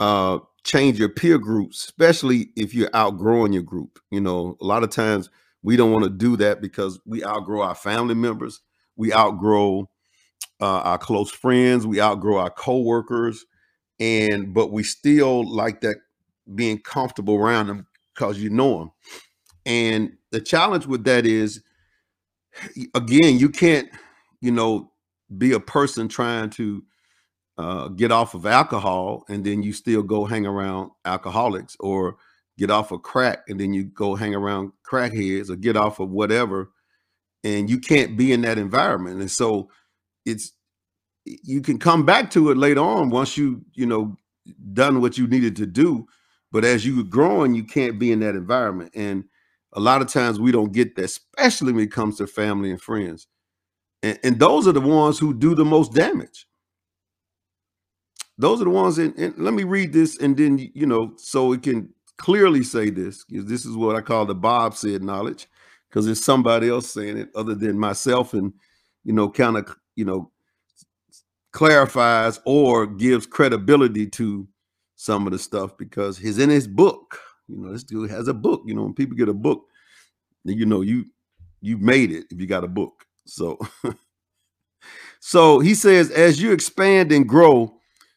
uh 0.00 0.38
change 0.64 0.98
your 0.98 1.08
peer 1.10 1.38
groups 1.38 1.84
especially 1.84 2.48
if 2.56 2.74
you're 2.74 2.90
outgrowing 2.94 3.52
your 3.52 3.62
group 3.62 3.98
you 4.10 4.20
know? 4.20 4.56
A 4.60 4.64
lot 4.64 4.82
of 4.84 4.90
times 4.90 5.30
we 5.62 5.76
don't 5.76 5.92
want 5.92 6.04
to 6.04 6.10
do 6.10 6.36
that 6.38 6.60
because 6.60 7.00
we 7.06 7.24
outgrow 7.24 7.62
our 7.62 7.74
family 7.74 8.14
members 8.14 8.60
we 8.96 9.12
outgrow 9.12 9.88
uh, 10.60 10.80
our 10.80 10.98
close 10.98 11.30
friends 11.30 11.86
we 11.86 12.00
outgrow 12.00 12.38
our 12.38 12.50
coworkers 12.50 13.44
and 14.00 14.54
but 14.54 14.72
we 14.72 14.82
still 14.82 15.48
like 15.50 15.80
that 15.82 15.96
being 16.54 16.78
comfortable 16.80 17.36
around 17.36 17.68
them 17.68 17.86
because 18.14 18.38
you 18.38 18.50
know 18.50 18.78
them 18.78 18.90
and 19.66 20.12
the 20.30 20.40
challenge 20.40 20.86
with 20.86 21.04
that 21.04 21.26
is 21.26 21.62
again 22.94 23.38
you 23.38 23.48
can't 23.48 23.88
you 24.40 24.50
know 24.50 24.90
be 25.36 25.52
a 25.52 25.60
person 25.60 26.08
trying 26.08 26.50
to 26.50 26.82
uh, 27.56 27.88
get 27.88 28.10
off 28.10 28.34
of 28.34 28.46
alcohol 28.46 29.24
and 29.28 29.44
then 29.44 29.62
you 29.62 29.72
still 29.72 30.02
go 30.02 30.24
hang 30.24 30.46
around 30.46 30.90
alcoholics 31.04 31.76
or 31.80 32.16
get 32.58 32.70
off 32.70 32.92
of 32.92 33.02
crack 33.02 33.44
and 33.48 33.58
then 33.58 33.72
you 33.72 33.84
go 33.84 34.14
hang 34.14 34.34
around 34.34 34.72
crackheads 34.88 35.50
or 35.50 35.56
get 35.56 35.76
off 35.76 36.00
of 36.00 36.10
whatever. 36.10 36.70
And 37.42 37.68
you 37.68 37.78
can't 37.78 38.16
be 38.16 38.32
in 38.32 38.40
that 38.42 38.58
environment. 38.58 39.20
And 39.20 39.30
so 39.30 39.70
it's 40.24 40.52
you 41.24 41.60
can 41.60 41.78
come 41.78 42.04
back 42.04 42.30
to 42.32 42.50
it 42.50 42.56
later 42.56 42.80
on 42.80 43.08
once 43.10 43.36
you 43.36 43.64
you 43.74 43.86
know 43.86 44.16
done 44.72 45.00
what 45.00 45.18
you 45.18 45.26
needed 45.26 45.56
to 45.56 45.66
do. 45.66 46.06
But 46.52 46.64
as 46.64 46.86
you 46.86 46.96
were 46.96 47.02
growing 47.02 47.54
you 47.54 47.64
can't 47.64 47.98
be 47.98 48.12
in 48.12 48.20
that 48.20 48.34
environment. 48.34 48.92
And 48.94 49.24
a 49.74 49.80
lot 49.80 50.02
of 50.02 50.08
times 50.08 50.40
we 50.40 50.52
don't 50.52 50.72
get 50.72 50.96
that 50.96 51.04
especially 51.04 51.72
when 51.72 51.84
it 51.84 51.92
comes 51.92 52.16
to 52.18 52.26
family 52.26 52.70
and 52.70 52.80
friends. 52.80 53.26
And, 54.02 54.18
and 54.22 54.38
those 54.38 54.68
are 54.68 54.72
the 54.72 54.80
ones 54.80 55.18
who 55.18 55.34
do 55.34 55.54
the 55.54 55.64
most 55.64 55.92
damage. 55.92 56.46
Those 58.38 58.60
are 58.60 58.64
the 58.64 58.70
ones 58.70 58.98
and, 58.98 59.16
and 59.18 59.36
let 59.38 59.54
me 59.54 59.64
read 59.64 59.92
this 59.92 60.18
and 60.18 60.36
then 60.36 60.58
you 60.58 60.86
know 60.86 61.12
so 61.16 61.52
it 61.52 61.62
can 61.62 61.92
clearly 62.16 62.62
say 62.62 62.90
this 62.90 63.24
because 63.24 63.46
this 63.46 63.64
is 63.64 63.76
what 63.76 63.96
i 63.96 64.00
call 64.00 64.24
the 64.24 64.34
bob 64.34 64.74
said 64.74 65.02
knowledge 65.02 65.48
because 65.88 66.06
it's 66.06 66.24
somebody 66.24 66.68
else 66.68 66.90
saying 66.90 67.16
it 67.16 67.28
other 67.34 67.54
than 67.54 67.78
myself 67.78 68.34
and 68.34 68.52
you 69.04 69.12
know 69.12 69.28
kind 69.28 69.56
of 69.56 69.76
you 69.96 70.04
know 70.04 70.30
clarifies 71.52 72.40
or 72.44 72.86
gives 72.86 73.26
credibility 73.26 74.06
to 74.06 74.46
some 74.96 75.26
of 75.26 75.32
the 75.32 75.38
stuff 75.38 75.76
because 75.76 76.18
he's 76.18 76.38
in 76.38 76.50
his 76.50 76.66
book 76.66 77.20
you 77.48 77.56
know 77.56 77.72
this 77.72 77.84
dude 77.84 78.10
has 78.10 78.28
a 78.28 78.34
book 78.34 78.62
you 78.66 78.74
know 78.74 78.82
when 78.82 78.94
people 78.94 79.16
get 79.16 79.28
a 79.28 79.34
book 79.34 79.64
you 80.44 80.66
know 80.66 80.80
you 80.80 81.04
you 81.60 81.78
made 81.78 82.10
it 82.10 82.24
if 82.30 82.40
you 82.40 82.46
got 82.46 82.64
a 82.64 82.68
book 82.68 83.04
so 83.26 83.58
so 85.20 85.60
he 85.60 85.74
says 85.74 86.10
as 86.10 86.40
you 86.40 86.52
expand 86.52 87.12
and 87.12 87.28
grow 87.28 87.74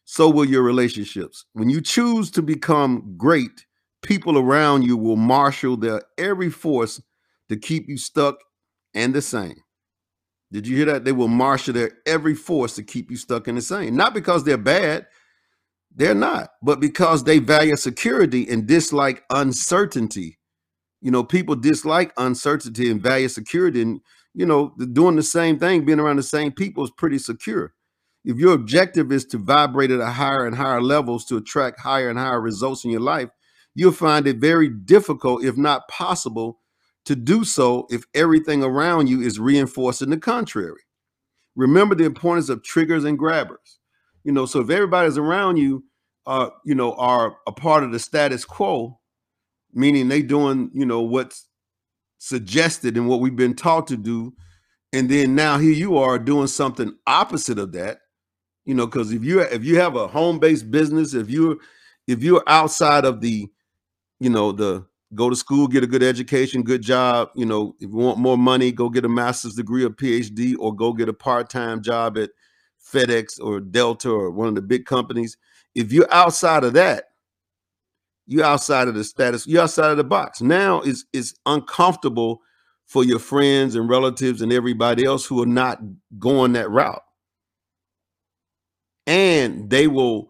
so 0.10 0.30
will 0.30 0.46
your 0.46 0.64
relationships. 0.64 1.44
When 1.52 1.70
you 1.70 1.82
choose 1.82 2.32
to 2.32 2.42
become 2.42 3.16
great, 3.18 3.66
people 4.02 4.38
around 4.38 4.84
you 4.84 4.96
will 4.96 5.18
marshal 5.18 5.76
their 5.76 6.02
every 6.18 6.50
force 6.50 7.02
to 7.50 7.58
keep 7.58 7.90
you 7.90 7.98
stuck 7.98 8.38
and 8.94 9.14
the 9.14 9.22
same. 9.22 9.58
Did 10.50 10.66
you 10.66 10.78
hear 10.78 10.86
that? 10.86 11.04
They 11.04 11.12
will 11.12 11.28
marshal 11.28 11.74
their 11.74 11.92
every 12.06 12.36
force 12.36 12.76
to 12.76 12.84
keep 12.84 13.12
you 13.12 13.18
stuck 13.18 13.50
in 13.50 13.56
the 13.56 13.62
same. 13.62 13.98
Not 13.98 14.14
because 14.14 14.46
they're 14.46 14.58
bad, 14.58 15.08
they're 15.98 16.16
not, 16.16 16.52
but 16.64 16.80
because 16.80 17.26
they 17.26 17.40
value 17.40 17.76
security 17.76 18.48
and 18.50 18.68
dislike 18.68 19.24
uncertainty. 19.30 20.40
You 21.02 21.12
know, 21.12 21.24
people 21.24 21.56
dislike 21.56 22.14
uncertainty 22.18 22.90
and 22.90 23.02
value 23.02 23.30
security. 23.30 23.82
And, 23.82 24.02
you 24.34 24.46
know, 24.46 24.74
doing 24.94 25.18
the 25.18 25.24
same 25.24 25.60
thing, 25.60 25.86
being 25.86 26.00
around 26.00 26.18
the 26.18 26.24
same 26.24 26.54
people 26.54 26.84
is 26.86 26.92
pretty 26.92 27.20
secure 27.20 27.74
if 28.28 28.38
your 28.38 28.54
objective 28.54 29.10
is 29.14 29.26
to 29.26 29.38
vibrate 29.38 29.90
at 29.90 30.02
a 30.02 30.08
higher 30.08 30.46
and 30.46 30.58
higher 30.58 30.82
levels 30.82 31.24
to 31.26 31.38
attract 31.38 31.80
higher 31.80 32.10
and 32.10 32.20
higher 32.20 32.42
results 32.42 32.84
in 32.84 32.92
your 32.92 33.00
life, 33.00 33.30
you'll 33.74 33.94
find 33.94 34.28
it 34.28 34.38
very 34.38 34.68
difficult, 34.68 35.46
if 35.46 35.56
not 35.56 35.88
possible, 35.88 36.60
to 37.06 37.16
do 37.16 37.46
so 37.46 37.88
if 37.90 38.04
everything 38.14 38.64
around 38.64 39.08
you 39.08 39.22
is 39.22 39.40
reinforcing 39.40 40.10
the 40.10 40.18
contrary. 40.18 40.82
Remember 41.56 41.96
the 41.96 42.04
importance 42.04 42.50
of 42.50 42.64
triggers 42.64 43.06
and 43.06 43.18
grabbers. 43.18 43.80
You 44.26 44.34
know, 44.34 44.46
so 44.46 44.60
if 44.60 44.70
everybody's 44.70 45.18
around 45.18 45.56
you, 45.56 45.86
uh, 46.28 46.50
you 46.64 46.76
know, 46.76 46.94
are 46.94 47.38
a 47.48 47.52
part 47.52 47.84
of 47.84 47.92
the 47.92 48.00
status 48.00 48.46
quo, 48.46 49.00
meaning 49.74 50.08
they 50.08 50.22
doing, 50.22 50.70
you 50.74 50.86
know, 50.86 51.02
what's 51.02 51.48
suggested 52.20 52.98
and 52.98 53.08
what 53.08 53.22
we've 53.22 53.36
been 53.36 53.56
taught 53.56 53.88
to 53.88 53.98
do, 53.98 54.34
and 54.94 55.10
then 55.10 55.36
now 55.36 55.58
here 55.58 55.74
you 55.74 55.98
are 55.98 56.20
doing 56.20 56.48
something 56.48 56.96
opposite 57.08 57.60
of 57.60 57.72
that 57.72 58.00
you 58.68 58.76
know 58.76 58.86
because 58.86 59.12
if 59.12 59.24
you 59.24 59.40
if 59.42 59.64
you 59.64 59.80
have 59.80 59.96
a 59.96 60.08
home-based 60.08 60.70
business 60.70 61.16
if 61.16 61.30
you're 61.30 61.56
if 62.06 62.22
you're 62.22 62.44
outside 62.46 63.06
of 63.06 63.22
the 63.22 63.48
you 64.20 64.30
know 64.30 64.52
the 64.52 64.86
go 65.16 65.30
to 65.30 65.36
school 65.36 65.68
get 65.68 65.84
a 65.84 65.88
good 65.88 66.04
education 66.04 66.62
good 66.62 66.82
job 66.82 67.30
you 67.34 67.46
know 67.46 67.74
if 67.80 67.90
you 67.90 67.96
want 67.96 68.20
more 68.20 68.38
money 68.38 68.72
go 68.72 68.90
get 68.90 69.06
a 69.06 69.10
master's 69.10 69.56
degree 69.56 69.84
or 69.84 69.90
phd 69.90 70.56
or 70.60 70.76
go 70.76 70.94
get 70.94 71.10
a 71.10 71.14
part-time 71.14 71.82
job 71.82 72.18
at 72.18 72.30
fedex 72.94 73.40
or 73.42 73.60
delta 73.60 74.10
or 74.10 74.30
one 74.30 74.50
of 74.50 74.56
the 74.56 74.62
big 74.62 74.86
companies 74.86 75.38
if 75.78 75.94
you're 75.94 76.12
outside 76.12 76.64
of 76.64 76.74
that 76.74 77.06
you're 78.26 78.44
outside 78.44 78.88
of 78.90 78.96
the 78.96 79.04
status 79.04 79.48
you're 79.48 79.64
outside 79.64 79.92
of 79.92 79.98
the 79.98 80.04
box. 80.04 80.42
Now 80.42 80.82
it's 80.82 81.06
it's 81.14 81.34
uncomfortable 81.46 82.42
for 82.86 83.04
your 83.04 83.20
friends 83.20 83.76
and 83.76 83.90
relatives 83.90 84.42
and 84.42 84.52
everybody 84.52 85.06
else 85.06 85.26
who 85.26 85.42
are 85.42 85.48
not 85.48 85.80
going 86.20 86.54
that 86.54 86.70
route. 86.70 87.02
And 89.06 89.70
they 89.70 89.88
will 89.88 90.30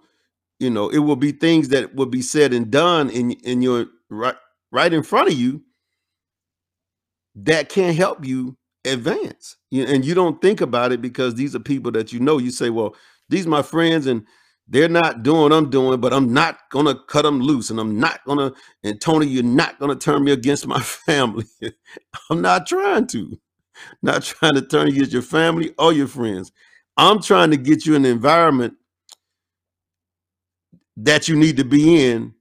you 0.59 0.69
know 0.69 0.89
it 0.89 0.99
will 0.99 1.15
be 1.15 1.31
things 1.31 1.69
that 1.69 1.95
will 1.95 2.05
be 2.05 2.21
said 2.21 2.53
and 2.53 2.69
done 2.69 3.09
in 3.09 3.31
in 3.31 3.61
your 3.61 3.87
right 4.09 4.35
right 4.71 4.93
in 4.93 5.01
front 5.01 5.29
of 5.29 5.35
you 5.35 5.63
that 7.35 7.69
can 7.69 7.93
help 7.93 8.25
you 8.25 8.57
advance. 8.85 9.57
And 9.71 10.05
you 10.05 10.13
don't 10.13 10.41
think 10.41 10.61
about 10.61 10.91
it 10.91 11.01
because 11.01 11.35
these 11.35 11.55
are 11.55 11.59
people 11.59 11.91
that 11.91 12.13
you 12.13 12.19
know. 12.19 12.37
You 12.37 12.51
say 12.51 12.69
well 12.69 12.95
these 13.29 13.45
are 13.47 13.49
my 13.49 13.63
friends 13.63 14.05
and 14.05 14.25
they're 14.69 14.89
not 14.89 15.23
doing 15.23 15.41
what 15.43 15.53
i'm 15.53 15.69
doing 15.69 15.99
but 16.01 16.13
i'm 16.13 16.33
not 16.33 16.59
gonna 16.71 16.95
cut 17.07 17.23
them 17.23 17.41
loose 17.41 17.69
and 17.71 17.79
i'm 17.79 17.99
not 17.99 18.23
gonna 18.25 18.51
and 18.83 19.01
tony 19.01 19.27
you're 19.27 19.43
not 19.43 19.79
gonna 19.79 19.95
turn 19.95 20.23
me 20.23 20.31
against 20.31 20.67
my 20.67 20.79
family 20.81 21.45
i'm 22.31 22.41
not 22.41 22.67
trying 22.67 23.07
to 23.07 23.39
not 24.01 24.23
trying 24.23 24.55
to 24.55 24.61
turn 24.61 24.87
against 24.87 25.13
your 25.13 25.21
family 25.21 25.73
or 25.77 25.93
your 25.93 26.07
friends 26.07 26.51
I'm 26.97 27.21
trying 27.21 27.51
to 27.51 27.57
get 27.57 27.85
you 27.85 27.95
an 27.95 28.05
environment 28.05 28.75
that 30.97 31.27
you 31.27 31.35
need 31.35 31.57
to 31.57 31.65
be 31.65 32.05
in 32.05 32.33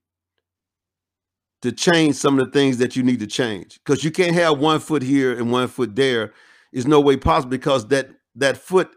to 1.63 1.73
change 1.73 2.17
some 2.17 2.39
of 2.39 2.47
the 2.47 2.53
things 2.53 2.79
that 2.79 2.97
you 2.97 3.03
need 3.03 3.21
to 3.21 3.29
change. 3.29 3.81
Because 3.85 4.05
you 4.05 4.11
can't 4.13 4.35
have 4.35 4.59
one 4.59 4.81
foot 4.81 5.03
here 5.03 5.37
and 5.39 5.53
one 5.53 5.69
foot 5.69 5.97
there. 5.97 6.35
Is 6.73 6.87
no 6.87 7.01
way 7.01 7.17
possible 7.17 7.51
because 7.51 7.89
that 7.89 8.11
that 8.37 8.59
foot 8.59 8.91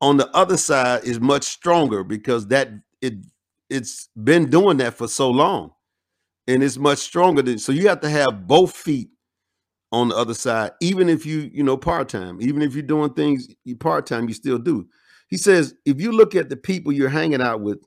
on 0.00 0.16
the 0.16 0.28
other 0.36 0.56
side 0.56 1.04
is 1.04 1.20
much 1.20 1.44
stronger 1.44 2.04
because 2.04 2.46
that 2.48 2.70
it 3.00 3.14
it's 3.68 4.08
been 4.22 4.50
doing 4.50 4.78
that 4.78 4.94
for 4.94 5.08
so 5.08 5.30
long 5.30 5.70
and 6.46 6.62
it's 6.62 6.78
much 6.78 6.98
stronger 6.98 7.42
than 7.42 7.58
so 7.58 7.72
you 7.72 7.88
have 7.88 8.00
to 8.00 8.10
have 8.10 8.46
both 8.46 8.74
feet 8.74 9.10
on 9.92 10.08
the 10.08 10.16
other 10.16 10.34
side, 10.34 10.72
even 10.80 11.08
if 11.08 11.26
you, 11.26 11.50
you 11.52 11.62
know, 11.62 11.76
part-time, 11.76 12.40
even 12.40 12.62
if 12.62 12.74
you're 12.74 12.82
doing 12.82 13.12
things 13.12 13.48
part-time, 13.80 14.28
you 14.28 14.34
still 14.34 14.58
do. 14.58 14.86
He 15.28 15.36
says, 15.36 15.74
if 15.84 16.00
you 16.00 16.12
look 16.12 16.34
at 16.34 16.48
the 16.48 16.56
people 16.56 16.92
you're 16.92 17.08
hanging 17.08 17.42
out 17.42 17.60
with 17.60 17.78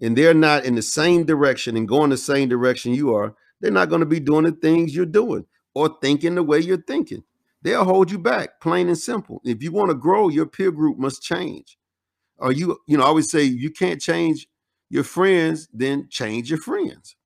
and 0.00 0.16
they're 0.16 0.34
not 0.34 0.64
in 0.64 0.74
the 0.74 0.82
same 0.82 1.24
direction 1.24 1.76
and 1.76 1.88
going 1.88 2.10
the 2.10 2.16
same 2.16 2.48
direction 2.48 2.94
you 2.94 3.14
are, 3.14 3.34
they're 3.60 3.72
not 3.72 3.88
going 3.88 4.00
to 4.00 4.06
be 4.06 4.20
doing 4.20 4.44
the 4.44 4.52
things 4.52 4.94
you're 4.94 5.06
doing 5.06 5.44
or 5.74 5.96
thinking 6.00 6.36
the 6.36 6.42
way 6.42 6.60
you're 6.60 6.82
thinking. 6.82 7.22
They'll 7.62 7.84
hold 7.84 8.10
you 8.10 8.18
back, 8.18 8.60
plain 8.60 8.88
and 8.88 8.98
simple. 8.98 9.40
If 9.44 9.62
you 9.62 9.72
want 9.72 9.90
to 9.90 9.94
grow, 9.94 10.28
your 10.28 10.46
peer 10.46 10.70
group 10.70 10.98
must 10.98 11.22
change. 11.22 11.76
Or 12.38 12.52
you, 12.52 12.78
you 12.86 12.96
know, 12.96 13.04
I 13.04 13.08
always 13.08 13.30
say 13.30 13.42
you 13.42 13.70
can't 13.70 14.00
change 14.00 14.46
your 14.90 15.04
friends, 15.04 15.68
then 15.72 16.06
change 16.08 16.50
your 16.50 16.60
friends. 16.60 17.16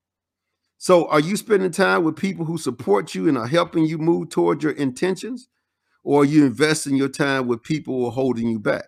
So 0.78 1.06
are 1.08 1.20
you 1.20 1.36
spending 1.36 1.70
time 1.70 2.02
with 2.02 2.16
people 2.16 2.44
who 2.44 2.58
support 2.58 3.14
you 3.14 3.28
and 3.28 3.38
are 3.38 3.46
helping 3.46 3.84
you 3.84 3.98
move 3.98 4.30
toward 4.30 4.62
your 4.62 4.72
intentions? 4.72 5.48
Or 6.02 6.22
are 6.22 6.24
you 6.24 6.44
investing 6.44 6.96
your 6.96 7.08
time 7.08 7.46
with 7.46 7.62
people 7.62 7.94
who 7.94 8.06
are 8.06 8.12
holding 8.12 8.48
you 8.48 8.58
back? 8.58 8.86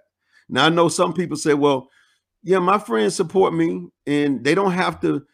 Now 0.49 0.67
I 0.67 0.71
know 0.71 0.89
some 0.89 1.13
people 1.13 1.37
say, 1.37 1.55
well, 1.55 1.89
yeah, 2.43 2.59
my 2.59 2.79
friends 2.79 3.15
support 3.15 3.55
me 3.55 3.87
and 4.07 4.43
they 4.43 4.55
don't 4.55 4.73
have 4.73 5.01
to 5.03 5.25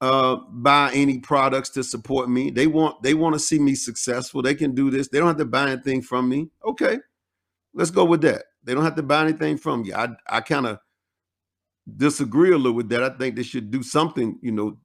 uh, 0.00 0.36
buy 0.50 0.90
any 0.94 1.18
products 1.18 1.70
to 1.70 1.82
support 1.82 2.28
me. 2.28 2.50
They 2.50 2.66
want 2.66 3.02
they 3.02 3.14
want 3.14 3.34
to 3.34 3.38
see 3.38 3.58
me 3.58 3.74
successful. 3.74 4.42
They 4.42 4.54
can 4.54 4.74
do 4.74 4.90
this. 4.90 5.08
They 5.08 5.18
don't 5.18 5.28
have 5.28 5.38
to 5.38 5.44
buy 5.44 5.70
anything 5.70 6.02
from 6.02 6.28
me. 6.28 6.50
Okay, 6.64 6.98
let's 7.74 7.90
go 7.90 8.04
with 8.04 8.20
that. 8.22 8.44
They 8.64 8.74
don't 8.74 8.84
have 8.84 8.96
to 8.96 9.02
buy 9.02 9.22
anything 9.22 9.56
from 9.58 9.84
you. 9.84 9.94
I 9.94 10.10
I 10.28 10.40
kind 10.40 10.66
of 10.66 10.78
disagree 11.96 12.52
a 12.52 12.56
little 12.56 12.74
with 12.74 12.88
that. 12.90 13.02
I 13.02 13.10
think 13.10 13.34
they 13.34 13.42
should 13.42 13.70
do 13.70 13.82
something, 13.82 14.38
you 14.42 14.52
know, 14.52 14.78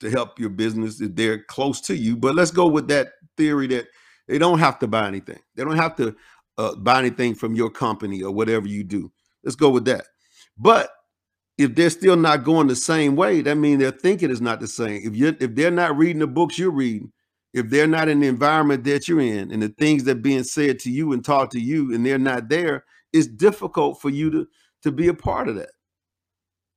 to 0.00 0.10
help 0.10 0.38
your 0.38 0.50
business 0.50 1.00
if 1.00 1.14
they're 1.14 1.44
close 1.44 1.80
to 1.82 1.96
you. 1.96 2.16
But 2.16 2.34
let's 2.34 2.50
go 2.50 2.66
with 2.66 2.88
that 2.88 3.08
theory 3.36 3.66
that 3.68 3.86
they 4.26 4.38
don't 4.38 4.58
have 4.58 4.78
to 4.80 4.88
buy 4.88 5.06
anything. 5.06 5.38
They 5.54 5.64
don't 5.64 5.76
have 5.76 5.94
to 5.96 6.16
uh, 6.58 6.74
buy 6.76 6.98
anything 6.98 7.34
from 7.34 7.54
your 7.54 7.70
company 7.70 8.22
or 8.22 8.32
whatever 8.32 8.66
you 8.66 8.84
do. 8.84 9.12
Let's 9.44 9.56
go 9.56 9.70
with 9.70 9.84
that. 9.84 10.06
But 10.58 10.90
if 11.58 11.74
they're 11.74 11.90
still 11.90 12.16
not 12.16 12.44
going 12.44 12.66
the 12.66 12.76
same 12.76 13.16
way, 13.16 13.40
that 13.40 13.56
means 13.56 13.80
their 13.80 13.90
thinking 13.90 14.30
is 14.30 14.40
not 14.40 14.60
the 14.60 14.68
same. 14.68 15.00
If 15.04 15.16
you 15.16 15.36
if 15.40 15.54
they're 15.54 15.70
not 15.70 15.96
reading 15.96 16.20
the 16.20 16.26
books 16.26 16.58
you're 16.58 16.70
reading, 16.70 17.12
if 17.54 17.70
they're 17.70 17.86
not 17.86 18.08
in 18.08 18.20
the 18.20 18.26
environment 18.26 18.84
that 18.84 19.08
you're 19.08 19.20
in, 19.20 19.50
and 19.50 19.62
the 19.62 19.70
things 19.70 20.04
that 20.04 20.22
being 20.22 20.44
said 20.44 20.78
to 20.80 20.90
you 20.90 21.12
and 21.12 21.24
taught 21.24 21.50
to 21.52 21.60
you, 21.60 21.94
and 21.94 22.04
they're 22.04 22.18
not 22.18 22.48
there, 22.48 22.84
it's 23.12 23.26
difficult 23.26 24.00
for 24.00 24.10
you 24.10 24.30
to 24.30 24.46
to 24.82 24.92
be 24.92 25.08
a 25.08 25.14
part 25.14 25.48
of 25.48 25.56
that. 25.56 25.70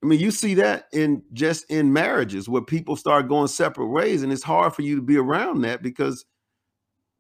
I 0.01 0.05
mean, 0.05 0.19
you 0.19 0.31
see 0.31 0.53
that 0.55 0.87
in 0.93 1.23
just 1.33 1.69
in 1.69 1.91
marriages 1.91 2.47
where 2.47 2.61
people 2.61 2.95
start 2.95 3.27
going 3.27 3.49
separate 3.49 3.87
ways, 3.87 4.23
and 4.23 4.31
it's 4.31 4.43
hard 4.43 4.73
for 4.73 4.81
you 4.81 4.95
to 4.95 5.01
be 5.01 5.17
around 5.17 5.61
that 5.61 5.83
because 5.83 6.23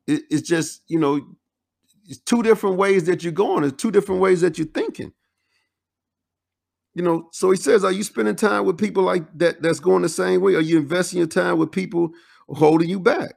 it, 0.07 0.23
it's 0.29 0.47
just 0.47 0.81
you 0.87 0.97
know 0.97 1.19
it's 2.05 2.19
two 2.19 2.41
different 2.41 2.77
ways 2.77 3.03
that 3.03 3.21
you're 3.21 3.33
going. 3.33 3.65
It's 3.65 3.81
two 3.81 3.91
different 3.91 4.21
ways 4.21 4.39
that 4.39 4.57
you're 4.57 4.67
thinking 4.67 5.11
you 6.99 7.05
know 7.05 7.29
so 7.31 7.49
he 7.49 7.55
says 7.55 7.85
are 7.85 7.93
you 7.93 8.03
spending 8.03 8.35
time 8.35 8.65
with 8.65 8.77
people 8.77 9.03
like 9.03 9.23
that 9.37 9.61
that's 9.61 9.79
going 9.79 10.01
the 10.01 10.09
same 10.09 10.41
way? 10.41 10.55
Are 10.55 10.61
you 10.61 10.77
investing 10.77 11.19
your 11.19 11.27
time 11.27 11.57
with 11.57 11.71
people 11.71 12.09
holding 12.49 12.89
you 12.89 12.99
back? 12.99 13.35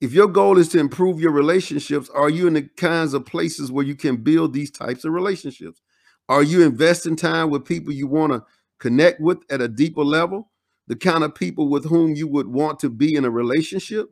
If 0.00 0.14
your 0.14 0.28
goal 0.28 0.56
is 0.56 0.70
to 0.70 0.78
improve 0.78 1.20
your 1.20 1.30
relationships 1.30 2.08
are 2.14 2.30
you 2.30 2.46
in 2.46 2.54
the 2.54 2.62
kinds 2.78 3.12
of 3.12 3.26
places 3.26 3.70
where 3.70 3.84
you 3.84 3.94
can 3.94 4.16
build 4.16 4.54
these 4.54 4.70
types 4.70 5.04
of 5.04 5.12
relationships? 5.12 5.82
Are 6.30 6.42
you 6.42 6.62
investing 6.62 7.14
time 7.14 7.50
with 7.50 7.66
people 7.66 7.92
you 7.92 8.06
want 8.06 8.32
to 8.32 8.42
connect 8.80 9.20
with 9.20 9.40
at 9.50 9.60
a 9.60 9.68
deeper 9.68 10.04
level? 10.04 10.50
The 10.86 10.96
kind 10.96 11.22
of 11.22 11.34
people 11.34 11.68
with 11.68 11.84
whom 11.84 12.14
you 12.14 12.26
would 12.28 12.48
want 12.48 12.78
to 12.78 12.88
be 12.88 13.14
in 13.14 13.26
a 13.26 13.30
relationship? 13.30 14.06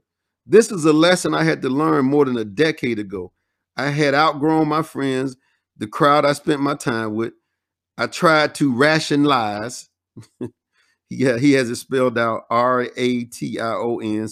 This 0.44 0.70
is 0.70 0.84
a 0.84 0.92
lesson 0.92 1.32
i 1.32 1.42
had 1.42 1.62
to 1.62 1.70
learn 1.70 2.04
more 2.04 2.26
than 2.26 2.36
a 2.36 2.44
decade 2.44 2.98
ago. 2.98 3.32
I 3.78 3.92
had 3.92 4.14
outgrown 4.14 4.68
my 4.68 4.82
friends 4.82 5.38
the 5.78 5.86
crowd 5.86 6.26
i 6.26 6.34
spent 6.34 6.60
my 6.60 6.74
time 6.74 7.14
with 7.14 7.32
I 8.00 8.06
tried 8.06 8.54
to 8.54 8.74
rationalize. 8.74 9.90
yeah, 11.10 11.36
he 11.36 11.52
has 11.52 11.68
it 11.68 11.76
spelled 11.76 12.16
out 12.16 12.44
R 12.48 12.88
A 12.96 13.24
T 13.24 13.60
I 13.60 13.74
O 13.74 13.98
N 13.98 14.26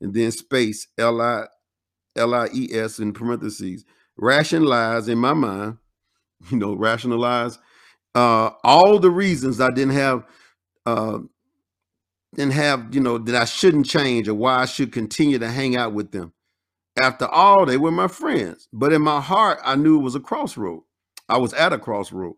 and 0.00 0.14
then 0.14 0.32
space 0.32 0.86
L 0.96 1.20
I 1.20 1.44
L 2.16 2.32
I 2.32 2.48
E 2.54 2.70
S 2.72 2.98
in 2.98 3.12
parentheses. 3.12 3.84
Rationalize 4.16 5.06
in 5.06 5.18
my 5.18 5.34
mind, 5.34 5.76
you 6.50 6.56
know, 6.56 6.72
rationalize 6.72 7.58
uh 8.14 8.52
all 8.64 8.98
the 8.98 9.10
reasons 9.10 9.60
I 9.60 9.68
didn't 9.68 9.92
have 9.92 10.24
uh 10.86 11.18
didn't 12.34 12.54
have, 12.54 12.94
you 12.94 13.02
know, 13.02 13.18
that 13.18 13.34
I 13.34 13.44
shouldn't 13.44 13.84
change 13.84 14.28
or 14.28 14.34
why 14.34 14.62
I 14.62 14.64
should 14.64 14.92
continue 14.92 15.38
to 15.38 15.48
hang 15.50 15.76
out 15.76 15.92
with 15.92 16.10
them. 16.10 16.32
After 17.02 17.26
all, 17.26 17.66
they 17.66 17.76
were 17.76 17.90
my 17.90 18.08
friends. 18.08 18.66
But 18.72 18.94
in 18.94 19.02
my 19.02 19.20
heart, 19.20 19.60
I 19.62 19.76
knew 19.76 20.00
it 20.00 20.04
was 20.04 20.14
a 20.14 20.20
crossroad. 20.20 20.84
I 21.28 21.36
was 21.36 21.52
at 21.52 21.74
a 21.74 21.78
crossroad 21.78 22.36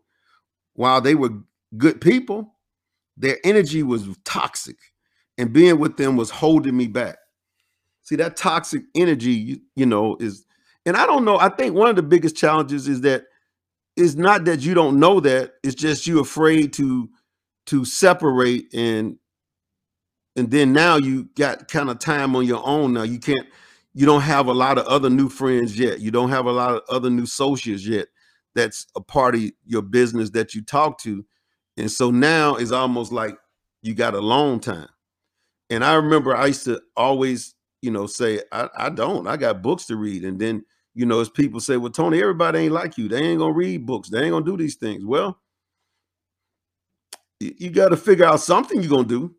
while 0.75 1.01
they 1.01 1.15
were 1.15 1.31
good 1.77 2.01
people, 2.01 2.55
their 3.17 3.37
energy 3.43 3.83
was 3.83 4.07
toxic, 4.25 4.77
and 5.37 5.53
being 5.53 5.79
with 5.79 5.97
them 5.97 6.17
was 6.17 6.29
holding 6.29 6.75
me 6.75 6.87
back. 6.87 7.17
See, 8.03 8.15
that 8.17 8.35
toxic 8.35 8.83
energy, 8.95 9.31
you, 9.31 9.59
you 9.75 9.85
know, 9.85 10.17
is, 10.19 10.45
and 10.85 10.97
I 10.97 11.05
don't 11.05 11.25
know. 11.25 11.39
I 11.39 11.49
think 11.49 11.75
one 11.75 11.89
of 11.89 11.95
the 11.95 12.03
biggest 12.03 12.35
challenges 12.35 12.87
is 12.87 13.01
that 13.01 13.25
it's 13.95 14.15
not 14.15 14.45
that 14.45 14.61
you 14.61 14.73
don't 14.73 14.99
know 14.99 15.19
that; 15.19 15.53
it's 15.63 15.75
just 15.75 16.07
you 16.07 16.19
afraid 16.19 16.73
to 16.73 17.09
to 17.67 17.85
separate 17.85 18.73
and 18.73 19.17
and 20.35 20.51
then 20.51 20.73
now 20.73 20.97
you 20.97 21.29
got 21.35 21.67
kind 21.67 21.89
of 21.89 21.99
time 21.99 22.35
on 22.35 22.45
your 22.45 22.65
own. 22.67 22.93
Now 22.93 23.03
you 23.03 23.19
can't, 23.19 23.47
you 23.93 24.05
don't 24.05 24.21
have 24.21 24.47
a 24.47 24.53
lot 24.53 24.77
of 24.79 24.87
other 24.87 25.09
new 25.09 25.29
friends 25.29 25.77
yet. 25.77 25.99
You 25.99 26.11
don't 26.11 26.29
have 26.29 26.45
a 26.47 26.51
lot 26.51 26.71
of 26.75 26.81
other 26.89 27.09
new 27.09 27.23
associates 27.23 27.85
yet 27.85 28.07
that's 28.55 28.87
a 28.95 29.01
part 29.01 29.35
of 29.35 29.41
your 29.65 29.81
business 29.83 30.31
that 30.31 30.55
you 30.55 30.63
talk 30.63 30.99
to. 31.01 31.25
And 31.77 31.91
so 31.91 32.11
now 32.11 32.55
it's 32.55 32.71
almost 32.71 33.11
like 33.11 33.37
you 33.83 33.95
got 33.95 34.15
a 34.15 34.21
long 34.21 34.59
time. 34.59 34.89
And 35.71 35.85
I 35.85 35.95
remember 35.95 36.35
I 36.35 36.47
used 36.47 36.65
to 36.65 36.81
always, 36.97 37.55
you 37.81 37.91
know, 37.91 38.07
say, 38.07 38.41
I, 38.53 38.69
I 38.77 38.89
don't, 38.91 39.27
I 39.27 39.37
got 39.37 39.63
books 39.63 39.85
to 39.87 39.97
read. 39.97 40.25
And 40.25 40.39
then, 40.39 40.65
you 40.95 41.05
know, 41.05 41.21
as 41.21 41.29
people 41.29 41.59
say, 41.61 41.77
well, 41.77 41.91
Tony, 41.91 42.21
everybody 42.21 42.59
ain't 42.61 42.73
like 42.73 42.97
you. 42.97 43.09
They 43.09 43.21
ain't 43.21 43.39
gonna 43.39 43.53
read 43.53 43.85
books, 43.87 44.09
they 44.09 44.23
ain't 44.23 44.31
gonna 44.33 44.45
do 44.45 44.57
these 44.57 44.75
things. 44.77 45.05
Well, 45.05 45.39
you 47.39 47.71
got 47.71 47.89
to 47.89 47.97
figure 47.97 48.25
out 48.25 48.41
something 48.41 48.81
you're 48.81 48.89
gonna 48.91 49.05
do 49.07 49.35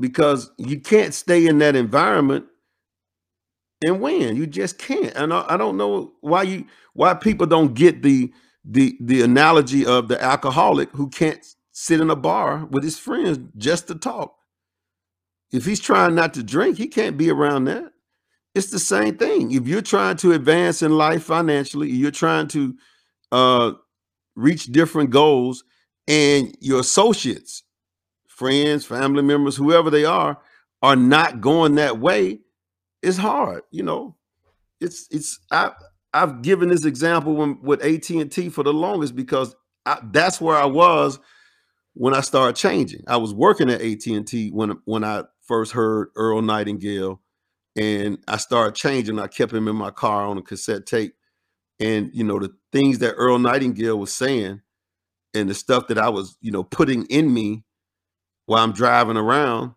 because 0.00 0.52
you 0.58 0.80
can't 0.80 1.14
stay 1.14 1.46
in 1.48 1.58
that 1.58 1.76
environment 1.76 2.46
and 3.84 4.00
win. 4.00 4.36
You 4.36 4.46
just 4.46 4.78
can't. 4.78 5.14
And 5.16 5.32
I, 5.32 5.44
I 5.50 5.56
don't 5.56 5.76
know 5.76 6.12
why 6.20 6.42
you 6.44 6.66
why 6.94 7.14
people 7.14 7.46
don't 7.46 7.74
get 7.74 8.02
the 8.02 8.32
the 8.64 8.96
the 9.00 9.22
analogy 9.22 9.86
of 9.86 10.08
the 10.08 10.22
alcoholic 10.22 10.90
who 10.92 11.08
can't 11.08 11.44
sit 11.72 12.00
in 12.00 12.10
a 12.10 12.16
bar 12.16 12.66
with 12.66 12.84
his 12.84 12.98
friends 12.98 13.38
just 13.56 13.88
to 13.88 13.94
talk. 13.94 14.36
If 15.52 15.66
he's 15.66 15.80
trying 15.80 16.14
not 16.14 16.34
to 16.34 16.42
drink, 16.42 16.78
he 16.78 16.88
can't 16.88 17.18
be 17.18 17.30
around 17.30 17.64
that. 17.66 17.92
It's 18.54 18.70
the 18.70 18.80
same 18.80 19.16
thing. 19.18 19.52
If 19.52 19.68
you're 19.68 19.82
trying 19.82 20.16
to 20.18 20.32
advance 20.32 20.82
in 20.82 20.92
life 20.98 21.24
financially, 21.24 21.90
you're 21.90 22.10
trying 22.10 22.48
to 22.48 22.76
uh, 23.32 23.72
reach 24.36 24.66
different 24.66 25.10
goals, 25.10 25.64
and 26.08 26.56
your 26.60 26.80
associates, 26.80 27.64
friends, 28.28 28.86
family 28.86 29.22
members, 29.22 29.56
whoever 29.56 29.90
they 29.90 30.04
are, 30.04 30.38
are 30.82 30.96
not 30.96 31.40
going 31.40 31.76
that 31.76 31.98
way, 32.00 32.40
it's 33.02 33.18
hard, 33.18 33.62
you 33.70 33.82
know. 33.82 34.16
It's 34.80 35.06
it's 35.10 35.38
I 35.50 35.72
I've 36.12 36.42
given 36.42 36.68
this 36.68 36.84
example 36.84 37.34
when, 37.34 37.60
with 37.62 37.84
AT 37.84 38.10
and 38.10 38.32
T 38.32 38.48
for 38.48 38.64
the 38.64 38.72
longest 38.72 39.14
because 39.14 39.54
I, 39.86 40.00
that's 40.12 40.40
where 40.40 40.56
I 40.56 40.66
was 40.66 41.18
when 41.94 42.14
I 42.14 42.20
started 42.20 42.56
changing. 42.56 43.02
I 43.06 43.16
was 43.18 43.34
working 43.34 43.70
at 43.70 43.82
AT 43.82 44.06
and 44.06 44.26
T 44.26 44.50
when 44.50 44.78
when 44.84 45.04
I 45.04 45.24
first 45.42 45.72
heard 45.72 46.08
Earl 46.16 46.42
Nightingale, 46.42 47.20
and 47.76 48.18
I 48.28 48.36
started 48.38 48.74
changing. 48.74 49.18
I 49.18 49.26
kept 49.28 49.52
him 49.52 49.68
in 49.68 49.76
my 49.76 49.90
car 49.90 50.26
on 50.26 50.38
a 50.38 50.42
cassette 50.42 50.86
tape, 50.86 51.14
and 51.78 52.10
you 52.14 52.24
know 52.24 52.38
the 52.38 52.50
things 52.72 52.98
that 53.00 53.14
Earl 53.14 53.38
Nightingale 53.38 53.98
was 53.98 54.12
saying, 54.12 54.60
and 55.34 55.50
the 55.50 55.54
stuff 55.54 55.88
that 55.88 55.98
I 55.98 56.08
was 56.08 56.36
you 56.40 56.52
know 56.52 56.64
putting 56.64 57.06
in 57.06 57.32
me 57.32 57.64
while 58.46 58.64
I'm 58.64 58.72
driving 58.72 59.16
around 59.16 59.72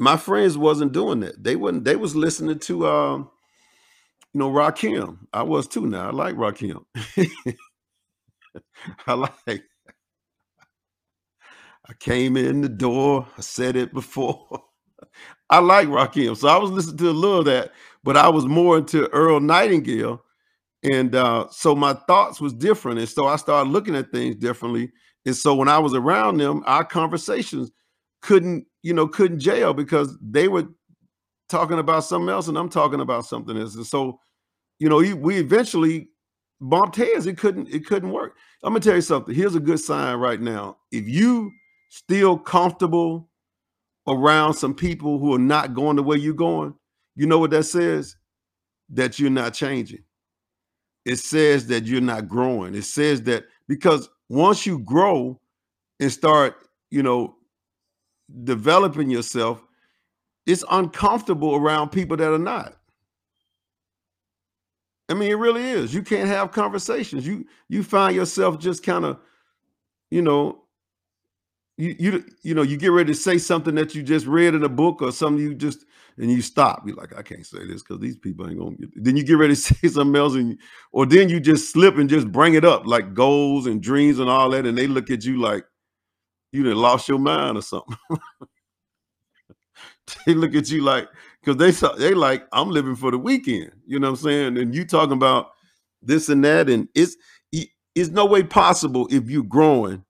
my 0.00 0.16
friends 0.16 0.58
wasn't 0.58 0.92
doing 0.92 1.20
that. 1.20 1.42
They 1.42 1.56
wasn't. 1.56 1.84
They 1.84 1.96
was 1.96 2.16
listening 2.16 2.58
to, 2.60 2.86
um, 2.88 3.30
you 4.34 4.40
know, 4.40 4.50
Rakim. 4.50 5.18
I 5.32 5.42
was 5.42 5.68
too. 5.68 5.86
Now 5.86 6.08
I 6.08 6.12
like 6.12 6.36
Rakim. 6.36 6.84
I 9.06 9.14
like. 9.14 9.62
I 11.88 11.92
came 11.98 12.36
in 12.36 12.60
the 12.62 12.68
door. 12.68 13.26
I 13.36 13.40
said 13.42 13.76
it 13.76 13.92
before. 13.92 14.46
I 15.50 15.58
like 15.58 15.88
Rakim, 15.88 16.36
so 16.36 16.48
I 16.48 16.58
was 16.58 16.70
listening 16.70 16.98
to 16.98 17.10
a 17.10 17.12
little 17.12 17.40
of 17.40 17.44
that, 17.46 17.72
but 18.04 18.16
I 18.16 18.28
was 18.28 18.46
more 18.46 18.78
into 18.78 19.08
Earl 19.10 19.40
Nightingale, 19.40 20.22
and 20.84 21.14
uh, 21.14 21.48
so 21.50 21.74
my 21.74 21.94
thoughts 21.94 22.40
was 22.40 22.52
different, 22.54 23.00
and 23.00 23.08
so 23.08 23.26
I 23.26 23.36
started 23.36 23.70
looking 23.70 23.96
at 23.96 24.12
things 24.12 24.36
differently. 24.36 24.92
And 25.26 25.36
so 25.36 25.54
when 25.54 25.68
I 25.68 25.78
was 25.78 25.94
around 25.94 26.38
them, 26.38 26.62
our 26.66 26.84
conversations 26.84 27.70
couldn't 28.22 28.66
you 28.82 28.92
know 28.92 29.08
couldn't 29.08 29.40
jail 29.40 29.72
because 29.74 30.16
they 30.20 30.48
were 30.48 30.68
talking 31.50 31.80
about 31.80 32.04
something 32.04 32.30
else 32.30 32.48
and 32.48 32.56
I'm 32.56 32.70
talking 32.70 33.00
about 33.00 33.26
something 33.26 33.58
else. 33.58 33.74
And 33.74 33.84
so, 33.84 34.20
you 34.78 34.88
know, 34.88 34.98
we 35.16 35.36
eventually 35.36 36.08
bumped 36.60 36.96
heads. 36.96 37.26
It 37.26 37.36
couldn't, 37.36 37.68
it 37.68 37.84
couldn't 37.84 38.12
work. 38.12 38.36
I'm 38.62 38.72
gonna 38.72 38.80
tell 38.80 38.94
you 38.94 39.02
something. 39.02 39.34
Here's 39.34 39.56
a 39.56 39.60
good 39.60 39.80
sign 39.80 40.16
right 40.16 40.40
now. 40.40 40.78
If 40.92 41.08
you 41.08 41.50
still 41.90 42.38
comfortable 42.38 43.28
around 44.06 44.54
some 44.54 44.74
people 44.74 45.18
who 45.18 45.34
are 45.34 45.40
not 45.40 45.74
going 45.74 45.96
the 45.96 46.02
way 46.02 46.16
you're 46.16 46.34
going, 46.34 46.74
you 47.16 47.26
know 47.26 47.38
what 47.38 47.50
that 47.50 47.64
says? 47.64 48.16
That 48.90 49.18
you're 49.18 49.30
not 49.30 49.52
changing. 49.54 50.04
It 51.04 51.16
says 51.16 51.66
that 51.68 51.86
you're 51.86 52.00
not 52.00 52.28
growing. 52.28 52.74
It 52.74 52.84
says 52.84 53.22
that 53.22 53.44
because 53.66 54.08
once 54.28 54.66
you 54.66 54.78
grow 54.80 55.40
and 55.98 56.12
start, 56.12 56.56
you 56.90 57.02
know, 57.02 57.36
developing 58.44 59.10
yourself, 59.10 59.62
it's 60.46 60.64
uncomfortable 60.70 61.54
around 61.54 61.90
people 61.90 62.16
that 62.16 62.32
are 62.32 62.38
not. 62.38 62.76
I 65.08 65.14
mean, 65.14 65.30
it 65.30 65.34
really 65.34 65.64
is. 65.64 65.92
You 65.92 66.02
can't 66.02 66.28
have 66.28 66.52
conversations. 66.52 67.26
You 67.26 67.44
you 67.68 67.82
find 67.82 68.14
yourself 68.14 68.58
just 68.58 68.84
kind 68.84 69.04
of, 69.04 69.18
you 70.10 70.22
know, 70.22 70.62
you 71.76 71.96
you 71.98 72.24
you 72.42 72.54
know, 72.54 72.62
you 72.62 72.76
get 72.76 72.92
ready 72.92 73.12
to 73.12 73.18
say 73.18 73.36
something 73.36 73.74
that 73.74 73.94
you 73.94 74.02
just 74.02 74.26
read 74.26 74.54
in 74.54 74.62
a 74.62 74.68
book 74.68 75.02
or 75.02 75.10
something 75.10 75.42
you 75.42 75.54
just 75.54 75.84
and 76.16 76.30
you 76.30 76.42
stop. 76.42 76.82
You're 76.86 76.96
like, 76.96 77.16
I 77.16 77.22
can't 77.22 77.46
say 77.46 77.66
this 77.66 77.82
because 77.82 78.00
these 78.00 78.16
people 78.16 78.48
ain't 78.48 78.58
gonna 78.58 78.76
get. 78.76 78.90
Then 78.94 79.16
you 79.16 79.24
get 79.24 79.38
ready 79.38 79.54
to 79.54 79.60
say 79.60 79.88
something 79.88 80.16
else, 80.16 80.34
and 80.34 80.58
or 80.92 81.06
then 81.06 81.28
you 81.28 81.40
just 81.40 81.72
slip 81.72 81.96
and 81.96 82.08
just 82.08 82.30
bring 82.30 82.54
it 82.54 82.64
up 82.64 82.86
like 82.86 83.14
goals 83.14 83.66
and 83.66 83.82
dreams 83.82 84.18
and 84.18 84.30
all 84.30 84.50
that, 84.50 84.66
and 84.66 84.76
they 84.76 84.86
look 84.86 85.10
at 85.10 85.24
you 85.24 85.40
like 85.40 85.64
you 86.52 86.64
done 86.64 86.76
lost 86.76 87.08
your 87.08 87.18
mind 87.18 87.58
or 87.58 87.62
something. 87.62 87.96
they 90.26 90.34
look 90.34 90.54
at 90.54 90.70
you 90.70 90.82
like 90.82 91.08
because 91.42 91.56
they 91.56 91.70
they 91.98 92.14
like 92.14 92.46
I'm 92.52 92.70
living 92.70 92.96
for 92.96 93.10
the 93.10 93.18
weekend. 93.18 93.72
You 93.86 93.98
know 93.98 94.08
what 94.10 94.18
I'm 94.20 94.24
saying? 94.24 94.58
And 94.58 94.74
you 94.74 94.84
talking 94.84 95.12
about 95.12 95.50
this 96.02 96.28
and 96.28 96.44
that, 96.44 96.68
and 96.70 96.88
it's 96.94 97.16
it's 97.94 98.10
no 98.10 98.24
way 98.26 98.42
possible 98.42 99.08
if 99.10 99.28
you're 99.28 99.42
growing 99.42 100.04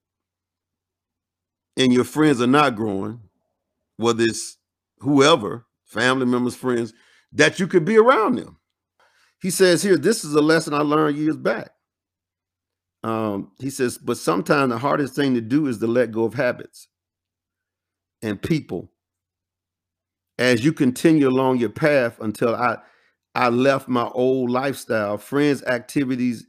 and 1.77 1.93
your 1.93 2.03
friends 2.03 2.41
are 2.41 2.47
not 2.47 2.75
growing, 2.75 3.19
whether 3.97 4.23
it's 4.23 4.57
whoever, 4.99 5.65
family 5.85 6.25
members, 6.25 6.55
friends, 6.55 6.93
that 7.33 7.59
you 7.59 7.67
could 7.67 7.85
be 7.85 7.97
around 7.97 8.35
them. 8.35 8.57
He 9.41 9.49
says 9.49 9.81
here, 9.81 9.97
this 9.97 10.23
is 10.23 10.35
a 10.35 10.41
lesson 10.41 10.73
I 10.73 10.79
learned 10.81 11.17
years 11.17 11.37
back. 11.37 11.71
Um, 13.03 13.51
he 13.59 13.69
says, 13.69 13.97
but 13.97 14.17
sometimes 14.17 14.71
the 14.71 14.79
hardest 14.79 15.15
thing 15.15 15.35
to 15.35 15.41
do 15.41 15.67
is 15.67 15.79
to 15.79 15.87
let 15.87 16.11
go 16.11 16.25
of 16.25 16.35
habits 16.35 16.87
and 18.23 18.41
people 18.41 18.91
as 20.39 20.65
you 20.65 20.73
continue 20.73 21.29
along 21.29 21.57
your 21.59 21.69
path 21.69 22.19
until 22.21 22.55
I 22.55 22.79
I 23.35 23.49
left 23.49 23.87
my 23.89 24.07
old 24.09 24.49
lifestyle, 24.51 25.17
friends, 25.17 25.63
activities 25.63 26.45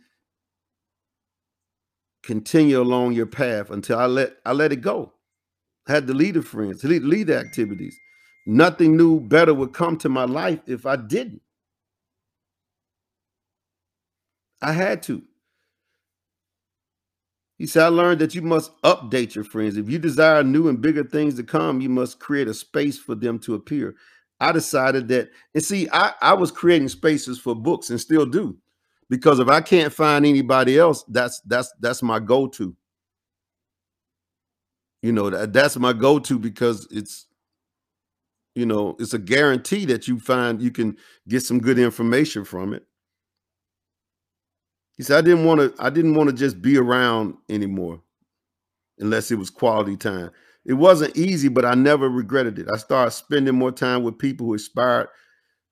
continue 2.25 2.81
along 2.83 3.13
your 3.15 3.27
path 3.27 3.71
until 3.71 3.99
I 3.99 4.07
let 4.07 4.37
I 4.47 4.53
let 4.53 4.73
it 4.73 4.79
go. 4.83 5.13
I 5.89 5.93
had 5.95 6.07
to 6.09 6.15
lead 6.15 6.35
the 6.37 6.43
friends, 6.43 6.85
lead, 6.85 7.05
lead 7.05 7.29
the 7.29 7.39
activities. 7.39 7.97
Nothing 8.47 8.97
new, 8.97 9.21
better 9.21 9.55
would 9.55 9.75
come 9.75 9.99
to 9.99 10.09
my 10.11 10.25
life 10.25 10.61
if 10.67 10.87
I 10.87 10.97
didn't. 10.97 11.43
I 14.63 14.73
had 14.73 15.03
to. 15.05 15.23
He 17.63 17.69
said, 17.69 17.85
I 17.85 17.89
learned 17.91 18.21
that 18.21 18.35
you 18.35 18.43
must 18.43 18.73
update 18.83 19.37
your 19.37 19.45
friends. 19.45 19.77
If 19.77 19.89
you 19.89 19.97
desire 19.97 20.43
new 20.43 20.67
and 20.67 20.81
bigger 20.81 21.05
things 21.05 21.37
to 21.37 21.45
come, 21.45 21.81
you 21.81 21.89
must 21.89 22.19
create 22.19 22.49
a 22.49 22.55
space 22.55 22.99
for 22.99 23.15
them 23.15 23.39
to 23.39 23.55
appear. 23.55 23.95
I 24.41 24.51
decided 24.51 25.07
that, 25.07 25.31
and 25.55 25.63
see, 25.63 25.89
I, 25.93 26.13
I 26.21 26.33
was 26.33 26.51
creating 26.51 26.89
spaces 26.89 27.39
for 27.39 27.55
books 27.55 27.91
and 27.91 28.01
still 28.01 28.27
do. 28.27 28.59
Because 29.09 29.39
if 29.39 29.47
I 29.47 29.61
can't 29.61 29.93
find 29.93 30.27
anybody 30.27 30.77
else, 30.77 31.05
that's 31.05 31.41
that's 31.47 31.73
that's 31.79 32.03
my 32.03 32.19
go-to. 32.19 32.75
You 35.03 35.13
know, 35.13 35.31
that, 35.31 35.53
that's 35.53 35.77
my 35.77 35.93
go-to 35.93 36.41
because 36.41 36.89
it's 36.91 37.29
you 38.57 38.67
know, 38.67 38.97
it's 38.99 39.15
a 39.15 39.21
guarantee 39.21 39.85
that 39.85 40.09
you 40.09 40.19
find 40.19 40.61
you 40.61 40.73
can 40.73 40.97
get 41.29 41.45
some 41.45 41.61
good 41.61 41.79
information 41.79 42.45
from 42.45 42.75
it. 42.75 42.85
He 45.03 45.07
said, 45.07 45.19
I 45.19 45.23
didn't 45.23 45.45
want 45.45 45.59
to, 45.59 45.85
I 45.85 45.91
didn't 45.91 46.15
want 46.15 46.31
to 46.31 46.37
just 46.37 46.63
be 46.63 46.79
around 46.79 47.35
anymore 47.49 48.01
unless 49.01 49.33
it 49.33 49.35
was 49.35 49.51
quality 49.51 49.97
time. 49.97 50.31
It 50.65 50.75
wasn't 50.75 51.17
easy, 51.17 51.49
but 51.49 51.65
I 51.65 51.75
never 51.75 52.09
regretted 52.09 52.61
it. 52.61 52.69
I 52.73 52.77
started 52.77 53.11
spending 53.11 53.57
more 53.57 53.73
time 53.73 54.05
with 54.05 54.17
people 54.17 54.47
who 54.47 54.55
aspired, 54.55 55.09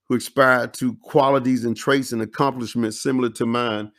who 0.08 0.16
aspired 0.16 0.74
to 0.74 0.96
qualities 0.96 1.64
and 1.64 1.76
traits 1.76 2.10
and 2.10 2.20
accomplishments 2.20 3.00
similar 3.00 3.30
to 3.30 3.46
mine 3.46 3.92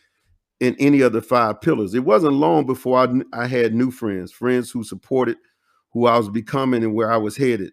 in 0.59 0.75
any 0.79 0.99
of 0.99 1.13
the 1.13 1.21
five 1.21 1.61
pillars. 1.61 1.93
It 1.93 2.03
wasn't 2.03 2.33
long 2.33 2.65
before 2.65 2.97
I, 2.97 3.07
I 3.31 3.47
had 3.47 3.73
new 3.73 3.89
friends, 3.89 4.33
friends 4.33 4.69
who 4.69 4.83
supported 4.83 5.37
who 5.93 6.07
I 6.07 6.17
was 6.17 6.27
becoming 6.27 6.83
and 6.83 6.93
where 6.93 7.09
I 7.09 7.15
was 7.15 7.37
headed. 7.37 7.71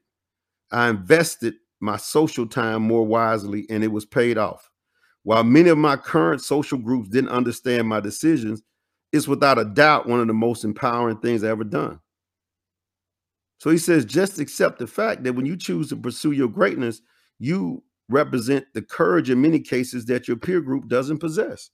I 0.71 0.90
invested 0.90 1.55
my 1.81 1.97
social 1.97 2.47
time 2.47 2.83
more 2.83 3.05
wisely 3.05 3.66
and 3.68 3.83
it 3.83 3.90
was 3.90 4.05
paid 4.05 4.38
off. 4.38 4.67
While 5.24 5.44
many 5.44 5.68
of 5.68 5.78
my 5.78 5.96
current 5.96 6.42
social 6.42 6.78
groups 6.78 7.09
didn't 7.09 7.31
understand 7.31 7.88
my 7.88 8.00
decisions, 8.00 8.62
it's 9.12 9.28
without 9.28 9.59
a 9.59 9.64
doubt 9.64 10.09
one 10.09 10.20
of 10.20 10.26
the 10.26 10.35
most 10.35 10.64
empowering 10.64 11.18
things 11.18 11.42
I 11.44 11.48
ever 11.48 11.64
done. 11.64 12.00
So 13.59 13.70
he 13.70 13.78
says, 13.78 14.04
just 14.04 14.38
accept 14.38 14.78
the 14.78 14.87
fact 14.87 15.24
that 15.24 15.35
when 15.35 15.46
you 15.46 15.57
choose 15.57 15.88
to 15.88 15.96
pursue 15.96 16.33
your 16.33 16.48
greatness, 16.48 17.00
you 17.38 17.83
represent 18.09 18.66
the 18.72 18.83
courage 18.83 19.31
in 19.31 19.40
many 19.40 19.61
cases 19.61 20.07
that 20.07 20.28
your 20.28 20.37
peer 20.37 20.61
group 20.61 20.88
doesn't 20.88 21.18
possess. 21.18 21.70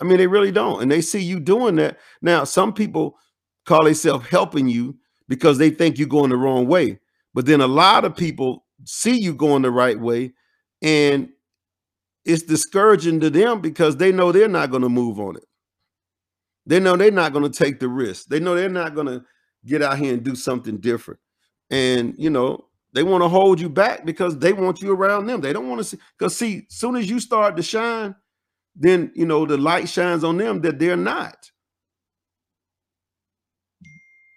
I 0.00 0.04
mean, 0.04 0.18
they 0.18 0.26
really 0.26 0.52
don't. 0.52 0.82
And 0.82 0.90
they 0.90 1.00
see 1.00 1.20
you 1.20 1.40
doing 1.40 1.76
that. 1.76 1.98
Now, 2.20 2.44
some 2.44 2.72
people 2.72 3.16
call 3.64 3.84
themselves 3.84 4.28
helping 4.28 4.68
you 4.68 4.96
because 5.28 5.58
they 5.58 5.70
think 5.70 5.98
you're 5.98 6.08
going 6.08 6.30
the 6.30 6.36
wrong 6.36 6.66
way. 6.66 6.98
But 7.32 7.46
then 7.46 7.60
a 7.60 7.66
lot 7.66 8.04
of 8.04 8.16
people 8.16 8.64
see 8.84 9.16
you 9.16 9.34
going 9.34 9.62
the 9.62 9.70
right 9.70 9.98
way 9.98 10.32
and 10.82 11.28
it's 12.24 12.42
discouraging 12.42 13.20
to 13.20 13.30
them 13.30 13.60
because 13.60 13.96
they 13.96 14.12
know 14.12 14.32
they're 14.32 14.48
not 14.48 14.70
going 14.70 14.82
to 14.82 14.88
move 14.88 15.20
on 15.20 15.36
it. 15.36 15.44
They 16.66 16.80
know 16.80 16.96
they're 16.96 17.10
not 17.10 17.32
going 17.32 17.50
to 17.50 17.58
take 17.58 17.80
the 17.80 17.88
risk. 17.88 18.26
They 18.26 18.40
know 18.40 18.54
they're 18.54 18.68
not 18.68 18.94
going 18.94 19.06
to 19.08 19.24
get 19.66 19.82
out 19.82 19.98
here 19.98 20.14
and 20.14 20.22
do 20.22 20.34
something 20.34 20.78
different. 20.78 21.20
And 21.70 22.14
you 22.18 22.30
know, 22.30 22.66
they 22.92 23.02
want 23.02 23.22
to 23.22 23.28
hold 23.28 23.60
you 23.60 23.68
back 23.68 24.04
because 24.04 24.38
they 24.38 24.52
want 24.52 24.80
you 24.80 24.92
around 24.92 25.26
them. 25.26 25.40
They 25.40 25.52
don't 25.52 25.68
want 25.68 25.80
to 25.80 25.84
see 25.84 25.98
because 26.18 26.36
see, 26.36 26.66
soon 26.68 26.96
as 26.96 27.10
you 27.10 27.20
start 27.20 27.56
to 27.56 27.62
shine, 27.62 28.14
then 28.74 29.12
you 29.14 29.26
know 29.26 29.44
the 29.46 29.58
light 29.58 29.88
shines 29.88 30.24
on 30.24 30.36
them 30.36 30.60
that 30.62 30.78
they're 30.78 30.96
not. 30.96 31.50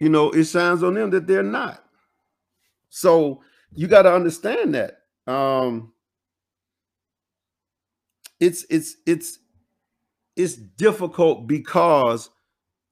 You 0.00 0.08
know, 0.10 0.30
it 0.30 0.44
shines 0.44 0.82
on 0.82 0.94
them 0.94 1.10
that 1.10 1.26
they're 1.26 1.42
not. 1.42 1.82
So 2.90 3.42
you 3.74 3.86
got 3.86 4.02
to 4.02 4.14
understand 4.14 4.74
that. 4.74 4.98
Um, 5.26 5.92
it's 8.40 8.64
it's 8.70 8.96
it's 9.06 9.38
it's 10.36 10.54
difficult 10.56 11.46
because 11.46 12.30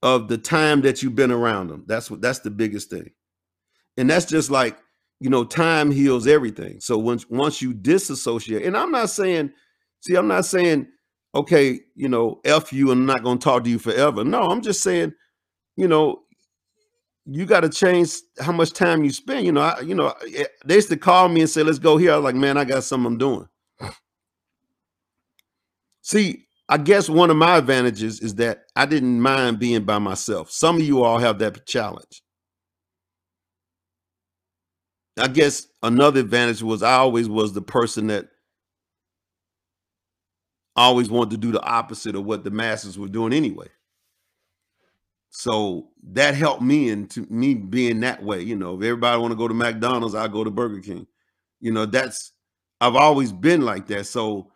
of 0.03 0.29
the 0.29 0.39
time 0.39 0.83
that 0.83 1.03
you've 1.03 1.15
been 1.17 1.33
around 1.33 1.69
them. 1.69 1.85
That's 1.87 2.11
what 2.11 2.21
that's 2.21 2.41
the 2.41 2.51
biggest 2.51 2.91
thing. 2.91 3.11
And 3.97 4.11
that's 4.11 4.27
just 4.27 4.51
like, 4.51 4.79
you 5.21 5.31
know, 5.31 5.45
time 5.45 5.91
heals 5.91 6.27
everything. 6.27 6.81
So 6.81 6.99
once 6.99 7.29
once 7.31 7.63
you 7.63 7.75
disassociate, 7.75 8.65
and 8.65 8.77
I'm 8.77 8.91
not 8.93 9.11
saying, 9.11 9.53
see, 10.03 10.17
I'm 10.17 10.29
not 10.29 10.45
saying, 10.47 10.89
okay, 11.35 11.81
you 11.95 12.09
know, 12.09 12.41
F 12.45 12.73
you 12.73 12.91
and 12.93 13.01
I'm 13.03 13.07
not 13.07 13.25
gonna 13.25 13.41
talk 13.41 13.65
to 13.65 13.71
you 13.71 13.79
forever. 13.79 14.25
No, 14.25 14.43
I'm 14.43 14.63
just 14.63 14.83
saying, 14.83 15.13
you 15.77 15.89
know, 15.89 16.23
you 17.27 17.47
got 17.47 17.61
to 17.61 17.69
change 17.69 18.15
how 18.41 18.53
much 18.53 18.73
time 18.73 19.05
you 19.05 19.11
spend. 19.11 19.47
You 19.47 19.53
know, 19.53 19.63
I, 19.63 19.81
you 19.81 19.95
know, 19.95 20.15
eh, 20.35 20.45
they 20.65 20.77
used 20.77 20.89
to 20.91 20.97
call 20.97 21.29
me 21.29 21.43
and 21.43 21.51
say, 21.51 21.63
"Let's 21.63 21.79
go 21.81 21.97
here." 21.97 22.13
I 22.13 22.17
was 22.17 22.25
like, 22.25 22.37
"Man, 22.37 22.57
I 22.57 22.65
got 22.65 22.85
something 22.85 23.07
I'm 23.07 23.19
doing." 23.19 23.49
See, 26.07 26.47
I 26.69 26.79
guess 26.79 27.09
one 27.09 27.31
of 27.31 27.37
my 27.37 27.57
advantages 27.57 28.21
is 28.21 28.37
that 28.37 28.66
I 28.77 28.87
didn't 28.87 29.21
mind 29.21 29.59
being 29.59 29.83
by 29.83 29.99
myself. 29.99 30.53
Some 30.53 30.77
of 30.77 30.83
you 30.83 31.03
all 31.03 31.19
have 31.19 31.40
that 31.40 31.66
challenge. 31.66 32.23
I 35.19 35.27
guess 35.27 35.66
another 35.83 36.21
advantage 36.21 36.62
was 36.62 36.85
I 36.85 36.92
always 36.92 37.29
was 37.29 37.55
the 37.55 37.61
person 37.61 38.07
that 38.07 38.29
always 40.77 41.11
wanted 41.11 41.33
to 41.33 41.38
do 41.38 41.51
the 41.51 41.64
opposite 41.64 42.14
of 42.14 42.25
what 42.25 42.45
the 42.45 42.53
masses 42.53 42.97
were 42.97 43.09
doing 43.09 43.33
anyway. 43.33 43.66
So 45.31 45.88
that 46.12 46.37
helped 46.37 46.62
me 46.62 46.88
into 46.88 47.27
me 47.29 47.55
being 47.55 47.99
that 48.01 48.23
way. 48.23 48.42
You 48.42 48.55
know, 48.55 48.77
if 48.77 48.85
everybody 48.85 49.21
want 49.21 49.33
to 49.33 49.37
go 49.37 49.49
to 49.49 49.55
McDonald's, 49.55 50.14
I 50.14 50.29
go 50.29 50.45
to 50.45 50.53
Burger 50.53 50.79
King. 50.79 51.09
You 51.59 51.73
know, 51.73 51.85
that's 51.85 52.31
I've 52.81 52.95
always 52.95 53.33
been 53.33 53.62
like 53.62 53.88
that. 53.88 54.07
So 54.07 54.53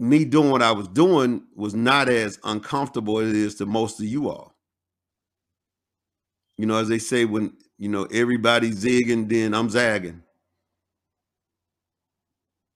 me 0.00 0.24
doing 0.24 0.50
what 0.50 0.62
I 0.62 0.72
was 0.72 0.88
doing 0.88 1.42
was 1.54 1.74
not 1.74 2.08
as 2.08 2.38
uncomfortable 2.42 3.18
as 3.18 3.28
it 3.28 3.36
is 3.36 3.54
to 3.56 3.66
most 3.66 4.00
of 4.00 4.06
you 4.06 4.30
all. 4.30 4.54
You 6.56 6.66
know, 6.66 6.78
as 6.78 6.88
they 6.88 6.98
say, 6.98 7.26
when 7.26 7.52
you 7.78 7.88
know 7.90 8.04
everybody's 8.04 8.82
zigging, 8.82 9.28
then 9.28 9.54
I'm 9.54 9.68
zagging. 9.68 10.22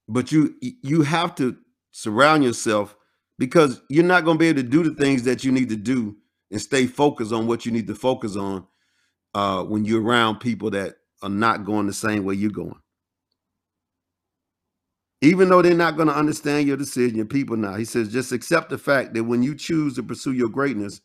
But 0.06 0.32
you 0.32 0.54
you 0.60 1.02
have 1.02 1.34
to 1.36 1.56
surround 1.92 2.44
yourself 2.44 2.94
because 3.38 3.80
you're 3.88 4.04
not 4.04 4.24
going 4.24 4.36
to 4.36 4.40
be 4.40 4.48
able 4.48 4.62
to 4.62 4.68
do 4.68 4.82
the 4.82 4.94
things 4.94 5.22
that 5.22 5.44
you 5.44 5.52
need 5.52 5.70
to 5.70 5.76
do 5.76 6.16
and 6.50 6.60
stay 6.60 6.86
focused 6.86 7.32
on 7.32 7.46
what 7.46 7.64
you 7.64 7.72
need 7.72 7.86
to 7.86 7.94
focus 7.94 8.36
on 8.36 8.66
uh, 9.34 9.64
when 9.64 9.84
you're 9.86 10.02
around 10.02 10.40
people 10.40 10.70
that 10.70 10.96
are 11.22 11.30
not 11.30 11.64
going 11.64 11.86
the 11.86 11.92
same 11.92 12.24
way 12.24 12.34
you're 12.34 12.50
going. 12.50 12.80
Even 15.24 15.48
though 15.48 15.62
they're 15.62 15.74
not 15.74 15.96
going 15.96 16.08
to 16.08 16.16
understand 16.16 16.66
your 16.66 16.76
decision, 16.76 17.16
your 17.16 17.24
people 17.24 17.56
now. 17.56 17.74
He 17.74 17.84
says, 17.84 18.12
just 18.12 18.32
accept 18.32 18.70
the 18.70 18.78
fact 18.78 19.14
that 19.14 19.24
when 19.24 19.42
you 19.42 19.54
choose 19.54 19.94
to 19.94 20.02
pursue 20.02 20.32
your 20.32 20.48
greatness, 20.48 21.00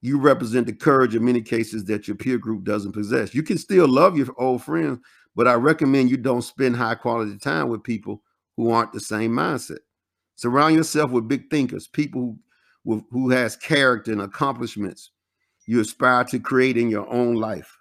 you 0.00 0.18
represent 0.18 0.66
the 0.66 0.72
courage 0.72 1.14
in 1.14 1.24
many 1.24 1.42
cases 1.42 1.84
that 1.86 2.08
your 2.08 2.16
peer 2.16 2.38
group 2.38 2.64
doesn't 2.64 2.92
possess. 2.92 3.34
You 3.34 3.42
can 3.42 3.58
still 3.58 3.88
love 3.88 4.16
your 4.16 4.28
old 4.38 4.62
friends, 4.62 5.00
but 5.36 5.46
I 5.46 5.54
recommend 5.54 6.10
you 6.10 6.16
don't 6.16 6.42
spend 6.42 6.76
high 6.76 6.94
quality 6.94 7.36
time 7.36 7.68
with 7.68 7.82
people 7.82 8.22
who 8.56 8.70
aren't 8.70 8.92
the 8.92 9.00
same 9.00 9.32
mindset. 9.32 9.78
Surround 10.36 10.76
yourself 10.76 11.10
with 11.10 11.28
big 11.28 11.50
thinkers, 11.50 11.86
people 11.88 12.38
who, 12.84 13.04
who 13.10 13.28
has 13.30 13.56
character 13.56 14.12
and 14.12 14.22
accomplishments 14.22 15.10
you 15.66 15.80
aspire 15.80 16.24
to 16.24 16.40
create 16.40 16.78
in 16.78 16.88
your 16.88 17.06
own 17.12 17.34
life. 17.34 17.76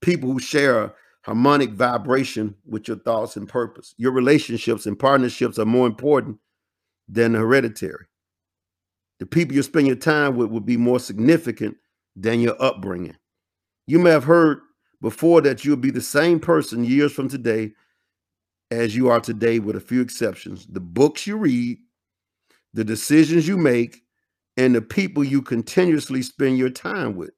People 0.00 0.32
who 0.32 0.38
share 0.38 0.94
harmonic 1.24 1.70
vibration 1.70 2.54
with 2.66 2.86
your 2.86 2.98
thoughts 2.98 3.36
and 3.36 3.48
purpose. 3.48 3.94
Your 3.96 4.12
relationships 4.12 4.86
and 4.86 4.98
partnerships 4.98 5.58
are 5.58 5.64
more 5.64 5.86
important 5.86 6.38
than 7.08 7.32
the 7.32 7.38
hereditary. 7.38 8.06
The 9.20 9.26
people 9.26 9.56
you 9.56 9.62
spend 9.62 9.86
your 9.86 9.96
time 9.96 10.36
with 10.36 10.50
will 10.50 10.60
be 10.60 10.76
more 10.76 11.00
significant 11.00 11.76
than 12.14 12.40
your 12.40 12.60
upbringing. 12.62 13.16
You 13.86 13.98
may 13.98 14.10
have 14.10 14.24
heard 14.24 14.60
before 15.00 15.40
that 15.42 15.64
you'll 15.64 15.76
be 15.76 15.90
the 15.90 16.00
same 16.00 16.40
person 16.40 16.84
years 16.84 17.12
from 17.12 17.28
today 17.28 17.72
as 18.70 18.94
you 18.96 19.08
are 19.08 19.20
today, 19.20 19.58
with 19.60 19.76
a 19.76 19.80
few 19.80 20.00
exceptions. 20.00 20.66
The 20.66 20.80
books 20.80 21.26
you 21.26 21.36
read, 21.36 21.78
the 22.72 22.84
decisions 22.84 23.46
you 23.46 23.56
make, 23.56 24.02
and 24.56 24.74
the 24.74 24.82
people 24.82 25.22
you 25.22 25.42
continuously 25.42 26.22
spend 26.22 26.58
your 26.58 26.70
time 26.70 27.16
with. 27.16 27.30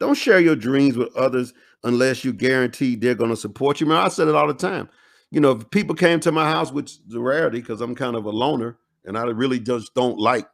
Don't 0.00 0.14
share 0.14 0.40
your 0.40 0.56
dreams 0.56 0.96
with 0.96 1.14
others 1.14 1.52
unless 1.84 2.24
you 2.24 2.32
guarantee 2.32 2.96
they're 2.96 3.14
going 3.14 3.30
to 3.30 3.36
support 3.36 3.80
you. 3.80 3.86
Man, 3.86 3.98
I 3.98 4.08
said 4.08 4.28
it 4.28 4.34
all 4.34 4.46
the 4.46 4.54
time. 4.54 4.88
You 5.30 5.40
know, 5.40 5.52
if 5.52 5.70
people 5.70 5.94
came 5.94 6.18
to 6.20 6.32
my 6.32 6.50
house, 6.50 6.72
which 6.72 6.98
is 7.06 7.14
a 7.14 7.20
rarity 7.20 7.60
because 7.60 7.80
I'm 7.80 7.94
kind 7.94 8.16
of 8.16 8.24
a 8.24 8.30
loner 8.30 8.78
and 9.04 9.16
I 9.16 9.24
really 9.24 9.60
just 9.60 9.94
don't 9.94 10.18
like, 10.18 10.48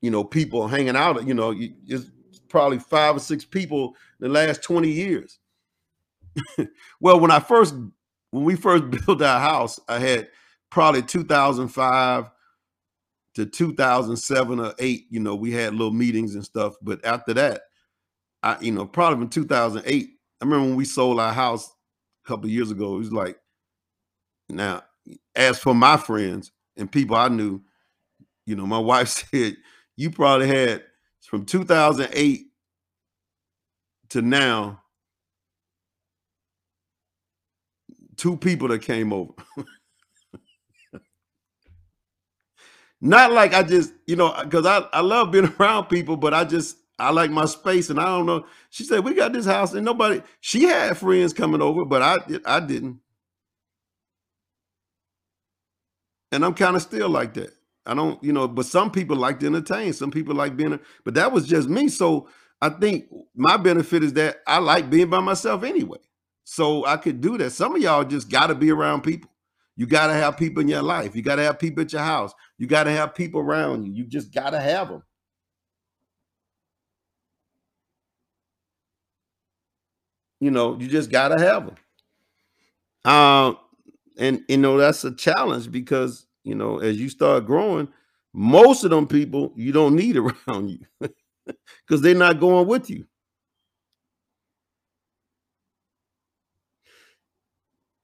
you 0.00 0.10
know, 0.10 0.24
people 0.24 0.66
hanging 0.68 0.96
out. 0.96 1.26
You 1.26 1.34
know, 1.34 1.54
it's 1.58 2.10
probably 2.48 2.78
five 2.78 3.16
or 3.16 3.20
six 3.20 3.44
people 3.44 3.94
in 4.20 4.28
the 4.28 4.32
last 4.32 4.62
20 4.62 4.88
years. 4.88 5.38
well, 7.00 7.20
when 7.20 7.30
I 7.30 7.40
first, 7.40 7.74
when 8.30 8.44
we 8.44 8.56
first 8.56 8.84
built 9.06 9.20
our 9.20 9.40
house, 9.40 9.78
I 9.88 9.98
had 9.98 10.28
probably 10.70 11.02
2005 11.02 12.30
to 13.34 13.46
2007 13.46 14.60
or 14.60 14.74
8 14.78 15.06
you 15.10 15.20
know 15.20 15.34
we 15.34 15.50
had 15.50 15.72
little 15.72 15.92
meetings 15.92 16.34
and 16.34 16.44
stuff 16.44 16.74
but 16.82 17.04
after 17.04 17.34
that 17.34 17.62
i 18.44 18.58
you 18.62 18.72
know 18.72 18.86
probably 18.86 19.24
in 19.24 19.30
2008 19.30 20.10
i 20.42 20.46
remember 20.46 20.66
when 20.68 20.76
we 20.76 20.86
sold 20.86 21.20
our 21.20 21.34
house 21.34 21.68
a 22.24 22.28
couple 22.28 22.48
years 22.50 22.72
ago 22.72 22.96
it 22.96 23.00
was 23.00 23.12
like 23.12 23.38
now 24.50 24.82
as 25.36 25.58
for 25.58 25.74
my 25.74 25.96
friends 25.98 26.52
and 26.78 26.92
people 26.92 27.16
i 27.16 27.28
knew 27.28 27.60
you 28.46 28.56
know 28.56 28.66
my 28.66 28.78
wife 28.80 29.08
said 29.08 29.56
you 29.96 30.10
probably 30.10 30.48
had 30.48 30.84
from 31.22 31.46
2008 31.46 32.46
to 34.10 34.22
now 34.22 34.80
two 38.16 38.36
people 38.36 38.68
that 38.68 38.82
came 38.82 39.12
over. 39.12 39.32
Not 43.00 43.32
like 43.32 43.54
I 43.54 43.62
just, 43.62 43.92
you 44.06 44.16
know, 44.16 44.34
because 44.44 44.66
I, 44.66 44.78
I 44.92 45.00
love 45.00 45.32
being 45.32 45.52
around 45.60 45.86
people, 45.86 46.16
but 46.16 46.34
I 46.34 46.44
just 46.44 46.78
I 46.98 47.10
like 47.12 47.30
my 47.30 47.46
space, 47.46 47.90
and 47.90 48.00
I 48.00 48.06
don't 48.06 48.26
know. 48.26 48.46
She 48.70 48.84
said 48.84 49.04
we 49.04 49.14
got 49.14 49.32
this 49.32 49.46
house, 49.46 49.74
and 49.74 49.84
nobody. 49.84 50.22
She 50.40 50.64
had 50.64 50.98
friends 50.98 51.32
coming 51.34 51.62
over, 51.62 51.84
but 51.84 52.02
I 52.02 52.18
I 52.46 52.60
didn't, 52.60 53.00
and 56.32 56.44
I'm 56.44 56.54
kind 56.54 56.76
of 56.76 56.82
still 56.82 57.08
like 57.08 57.34
that. 57.34 57.52
I 57.86 57.94
don't, 57.94 58.22
you 58.22 58.32
know, 58.32 58.48
but 58.48 58.66
some 58.66 58.90
people 58.90 59.16
like 59.16 59.40
to 59.40 59.46
entertain. 59.46 59.92
Some 59.92 60.10
people 60.10 60.34
like 60.34 60.56
being, 60.56 60.78
but 61.04 61.14
that 61.14 61.32
was 61.32 61.46
just 61.46 61.68
me. 61.68 61.88
So 61.88 62.28
I 62.60 62.70
think 62.70 63.06
my 63.34 63.56
benefit 63.56 64.04
is 64.04 64.12
that 64.14 64.38
I 64.46 64.58
like 64.58 64.90
being 64.90 65.10
by 65.10 65.20
myself 65.20 65.64
anyway. 65.64 65.98
So 66.44 66.84
I 66.86 66.96
could 66.96 67.20
do 67.20 67.38
that. 67.38 67.50
Some 67.52 67.76
of 67.76 67.82
y'all 67.82 68.04
just 68.04 68.30
got 68.30 68.48
to 68.48 68.54
be 68.54 68.70
around 68.70 69.02
people. 69.02 69.30
You 69.76 69.86
got 69.86 70.08
to 70.08 70.14
have 70.14 70.36
people 70.36 70.60
in 70.62 70.68
your 70.68 70.82
life. 70.82 71.16
You 71.16 71.22
got 71.22 71.36
to 71.36 71.42
have 71.42 71.58
people 71.58 71.82
at 71.82 71.92
your 71.92 72.02
house. 72.02 72.34
You 72.58 72.66
got 72.66 72.84
to 72.84 72.90
have 72.90 73.14
people 73.14 73.40
around 73.40 73.86
you. 73.86 73.92
You 73.92 74.04
just 74.04 74.34
got 74.34 74.50
to 74.50 74.60
have 74.60 74.88
them. 74.88 75.02
You 80.40 80.50
know, 80.50 80.78
you 80.78 80.88
just 80.88 81.10
got 81.10 81.28
to 81.28 81.42
have 81.44 81.66
them. 81.66 81.76
Uh, 83.04 83.54
and, 84.18 84.42
you 84.48 84.56
know, 84.56 84.78
that's 84.78 85.04
a 85.04 85.14
challenge 85.14 85.70
because, 85.70 86.26
you 86.44 86.54
know, 86.54 86.78
as 86.78 86.98
you 87.00 87.08
start 87.08 87.46
growing, 87.46 87.88
most 88.32 88.84
of 88.84 88.90
them 88.90 89.06
people 89.06 89.52
you 89.56 89.72
don't 89.72 89.96
need 89.96 90.16
around 90.18 90.70
you 90.70 90.80
because 91.86 92.02
they're 92.02 92.14
not 92.14 92.40
going 92.40 92.66
with 92.66 92.90
you. 92.90 93.06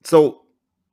So 0.05 0.43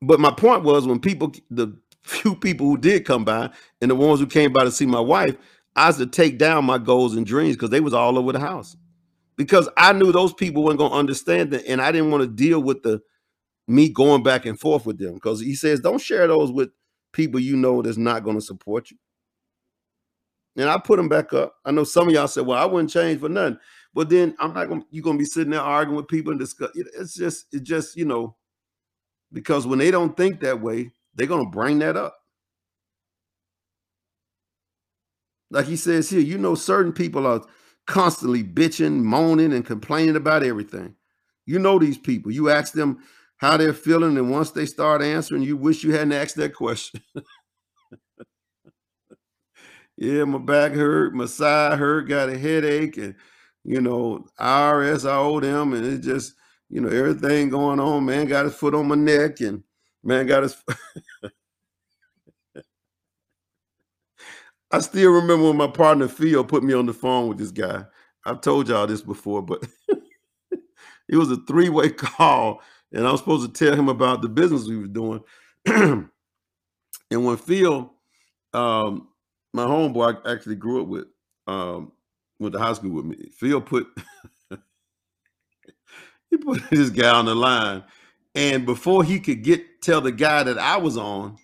but 0.01 0.19
my 0.19 0.31
point 0.31 0.63
was 0.63 0.85
when 0.85 0.99
people, 0.99 1.33
the 1.49 1.75
few 2.03 2.35
people 2.35 2.67
who 2.67 2.77
did 2.77 3.05
come 3.05 3.25
by, 3.25 3.49
and 3.81 3.89
the 3.89 3.95
ones 3.95 4.19
who 4.19 4.27
came 4.27 4.53
by 4.53 4.63
to 4.63 4.71
see 4.71 4.85
my 4.85 4.99
wife, 4.99 5.35
I 5.75 5.87
was 5.87 5.97
to 5.97 6.05
take 6.05 6.37
down 6.37 6.65
my 6.65 6.77
goals 6.77 7.15
and 7.15 7.25
dreams 7.25 7.55
because 7.55 7.71
they 7.71 7.79
was 7.79 7.93
all 7.93 8.17
over 8.17 8.31
the 8.31 8.39
house. 8.39 8.77
Because 9.37 9.69
I 9.77 9.93
knew 9.93 10.11
those 10.11 10.33
people 10.33 10.63
weren't 10.63 10.79
gonna 10.79 10.95
understand 10.95 11.53
it, 11.53 11.65
and 11.67 11.81
I 11.81 11.91
didn't 11.91 12.11
want 12.11 12.23
to 12.23 12.27
deal 12.27 12.61
with 12.61 12.83
the 12.83 13.01
me 13.67 13.89
going 13.89 14.23
back 14.23 14.45
and 14.45 14.59
forth 14.59 14.85
with 14.85 14.97
them. 14.97 15.15
Because 15.15 15.39
he 15.41 15.55
says, 15.55 15.79
don't 15.79 16.01
share 16.01 16.27
those 16.27 16.51
with 16.51 16.69
people 17.13 17.39
you 17.39 17.55
know 17.55 17.81
that's 17.81 17.97
not 17.97 18.23
gonna 18.23 18.41
support 18.41 18.91
you. 18.91 18.97
And 20.55 20.69
I 20.69 20.79
put 20.79 20.97
them 20.97 21.09
back 21.09 21.33
up. 21.33 21.55
I 21.65 21.71
know 21.71 21.83
some 21.83 22.07
of 22.07 22.13
y'all 22.13 22.27
said, 22.27 22.47
"Well, 22.47 22.57
I 22.57 22.65
wouldn't 22.65 22.89
change 22.89 23.19
for 23.19 23.29
nothing," 23.29 23.59
but 23.93 24.09
then 24.09 24.35
I'm 24.39 24.53
not 24.53 24.69
gonna. 24.69 24.83
You're 24.89 25.03
gonna 25.03 25.19
be 25.19 25.25
sitting 25.25 25.51
there 25.51 25.61
arguing 25.61 25.97
with 25.97 26.07
people 26.07 26.31
and 26.31 26.39
discuss. 26.39 26.71
It's 26.73 27.13
just, 27.13 27.45
it's 27.51 27.61
just, 27.67 27.95
you 27.95 28.05
know, 28.05 28.35
because 29.31 29.67
when 29.67 29.79
they 29.79 29.91
don't 29.91 30.15
think 30.15 30.39
that 30.41 30.61
way, 30.61 30.91
they're 31.15 31.27
going 31.27 31.45
to 31.45 31.51
bring 31.51 31.79
that 31.79 31.97
up. 31.97 32.15
Like 35.49 35.65
he 35.65 35.75
says 35.75 36.09
here, 36.09 36.19
you 36.19 36.37
know, 36.37 36.55
certain 36.55 36.91
people 36.93 37.25
are 37.25 37.41
constantly 37.87 38.43
bitching, 38.43 39.01
moaning, 39.01 39.53
and 39.53 39.65
complaining 39.65 40.15
about 40.15 40.43
everything. 40.43 40.95
You 41.45 41.59
know 41.59 41.79
these 41.79 41.97
people. 41.97 42.31
You 42.31 42.49
ask 42.49 42.73
them 42.73 42.99
how 43.37 43.57
they're 43.57 43.73
feeling, 43.73 44.17
and 44.17 44.31
once 44.31 44.51
they 44.51 44.65
start 44.65 45.01
answering, 45.01 45.43
you 45.43 45.57
wish 45.57 45.83
you 45.83 45.93
hadn't 45.93 46.13
asked 46.13 46.35
that 46.35 46.53
question. 46.53 47.01
yeah, 49.97 50.23
my 50.25 50.37
back 50.37 50.73
hurt, 50.73 51.13
my 51.15 51.25
side 51.25 51.79
hurt, 51.79 52.07
got 52.07 52.29
a 52.29 52.37
headache, 52.37 52.97
and 52.97 53.15
you 53.63 53.81
know, 53.81 54.25
IRS, 54.39 55.09
I 55.09 55.17
owe 55.17 55.39
them, 55.39 55.73
and 55.73 55.85
it 55.85 55.99
just 55.99 56.33
you 56.69 56.81
know, 56.81 56.89
everything 56.89 57.49
going 57.49 57.79
on. 57.79 58.05
Man 58.05 58.27
got 58.27 58.45
his 58.45 58.53
foot 58.55 58.75
on 58.75 58.87
my 58.87 58.95
neck, 58.95 59.39
and 59.39 59.63
man 60.03 60.27
got 60.27 60.43
his. 60.43 60.55
I 64.71 64.79
still 64.79 65.11
remember 65.11 65.47
when 65.47 65.57
my 65.57 65.67
partner 65.67 66.07
Phil 66.07 66.43
put 66.43 66.63
me 66.63 66.73
on 66.73 66.85
the 66.85 66.93
phone 66.93 67.29
with 67.29 67.37
this 67.37 67.51
guy. 67.51 67.85
I've 68.25 68.41
told 68.41 68.67
y'all 68.67 68.87
this 68.87 69.01
before, 69.01 69.41
but 69.41 69.65
it 70.51 71.15
was 71.15 71.31
a 71.31 71.37
three-way 71.47 71.89
call, 71.91 72.61
and 72.91 73.07
I 73.07 73.11
was 73.11 73.21
supposed 73.21 73.53
to 73.53 73.65
tell 73.65 73.77
him 73.77 73.87
about 73.87 74.21
the 74.21 74.29
business 74.29 74.67
we 74.67 74.77
were 74.77 74.87
doing. 74.87 75.23
and 75.65 76.09
when 77.11 77.37
Phil, 77.37 77.93
um, 78.53 79.07
my 79.53 79.63
homeboy, 79.65 80.21
I 80.25 80.33
actually 80.33 80.55
grew 80.55 80.81
up 80.81 80.87
with, 80.87 81.05
um, 81.47 81.93
went 82.39 82.53
to 82.53 82.59
high 82.59 82.73
school 82.73 82.91
with 82.91 83.05
me. 83.05 83.29
Phil 83.31 83.61
put 83.61 83.87
he 86.29 86.37
put 86.37 86.61
this 86.69 86.89
guy 86.89 87.11
on 87.11 87.25
the 87.25 87.35
line, 87.35 87.83
and 88.35 88.65
before 88.65 89.05
he 89.05 89.21
could 89.21 89.43
get 89.43 89.81
tell 89.81 90.01
the 90.01 90.11
guy 90.11 90.43
that 90.43 90.57
I 90.57 90.75
was 90.75 90.97
on, 90.97 91.37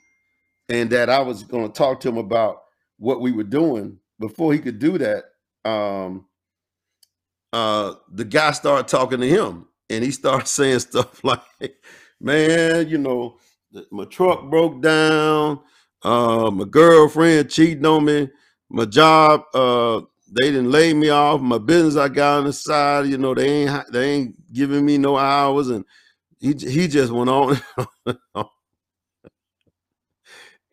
and 0.68 0.90
that 0.90 1.10
I 1.10 1.20
was 1.20 1.44
going 1.44 1.68
to 1.68 1.74
talk 1.74 2.02
to 2.02 2.10
him 2.10 2.18
about 2.18 2.63
what 3.04 3.20
we 3.20 3.34
were 3.34 3.44
doing, 3.44 4.00
before 4.18 4.54
he 4.54 4.60
could 4.60 4.80
do 4.80 4.98
that, 4.98 5.26
um, 5.70 6.26
uh, 7.52 7.96
the 8.14 8.24
guy 8.24 8.52
started 8.52 8.88
talking 8.88 9.20
to 9.20 9.28
him, 9.28 9.68
and 9.90 10.04
he 10.04 10.12
started 10.12 10.48
saying 10.60 10.80
stuff 10.80 11.22
like, 11.26 11.42
"Man, 12.22 12.88
you 12.88 12.98
know, 12.98 13.38
my 13.92 14.06
truck 14.06 14.50
broke 14.50 14.82
down. 14.82 15.60
Uh, 16.02 16.50
my 16.52 16.64
girlfriend 16.66 17.50
cheating 17.50 17.86
on 17.86 18.06
me. 18.06 18.30
My 18.70 18.86
job, 18.86 19.44
uh, 19.54 20.02
they 20.32 20.48
didn't 20.52 20.72
lay 20.72 20.94
me 20.94 21.10
off. 21.10 21.42
My 21.42 21.58
business 21.58 21.98
I 21.98 22.08
got 22.08 22.40
on 22.40 22.46
the 22.46 22.54
side, 22.54 23.08
you 23.08 23.18
know, 23.18 23.34
they 23.36 23.66
ain't 23.66 23.92
they 23.92 24.12
ain't 24.12 24.54
giving 24.54 24.86
me 24.86 24.98
no 24.98 25.18
hours, 25.18 25.68
and 25.68 25.84
he 26.40 26.54
he 26.54 26.88
just 26.88 27.12
went 27.12 27.30
on. 27.30 27.60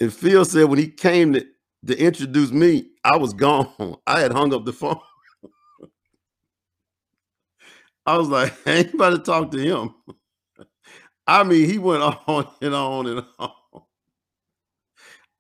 And 0.00 0.12
Phil 0.14 0.44
said 0.44 0.64
when 0.64 0.78
he 0.78 0.88
came 0.88 1.32
to, 1.34 1.44
to 1.86 1.98
introduce 1.98 2.52
me, 2.52 2.86
I 3.04 3.16
was 3.16 3.32
gone. 3.34 3.96
I 4.06 4.20
had 4.20 4.32
hung 4.32 4.54
up 4.54 4.64
the 4.64 4.72
phone. 4.72 5.00
I 8.06 8.18
was 8.18 8.28
like, 8.28 8.54
I 8.66 8.70
ain't 8.78 8.94
about 8.94 9.10
to 9.10 9.18
talk 9.18 9.50
to 9.52 9.58
him. 9.58 9.94
I 11.26 11.44
mean, 11.44 11.68
he 11.70 11.78
went 11.78 12.02
on 12.02 12.48
and 12.62 12.74
on 12.74 13.06
and 13.06 13.24
on. 13.38 13.52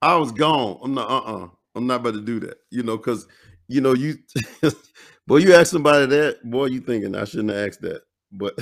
I 0.02 0.16
was 0.16 0.32
gone. 0.32 0.78
I'm 0.82 0.94
not, 0.94 1.10
uh-uh. 1.10 1.48
I'm 1.74 1.86
not 1.86 2.00
about 2.00 2.14
to 2.14 2.20
do 2.22 2.40
that. 2.40 2.58
You 2.70 2.82
know, 2.82 2.96
because 2.96 3.26
you 3.68 3.80
know, 3.80 3.94
you 3.94 4.16
boy, 5.26 5.38
you 5.38 5.54
ask 5.54 5.70
somebody 5.72 6.06
that, 6.06 6.38
boy, 6.48 6.66
you 6.66 6.80
thinking 6.80 7.14
I 7.16 7.24
shouldn't 7.24 7.50
have 7.50 7.68
asked 7.68 7.82
that. 7.82 8.02
But 8.32 8.58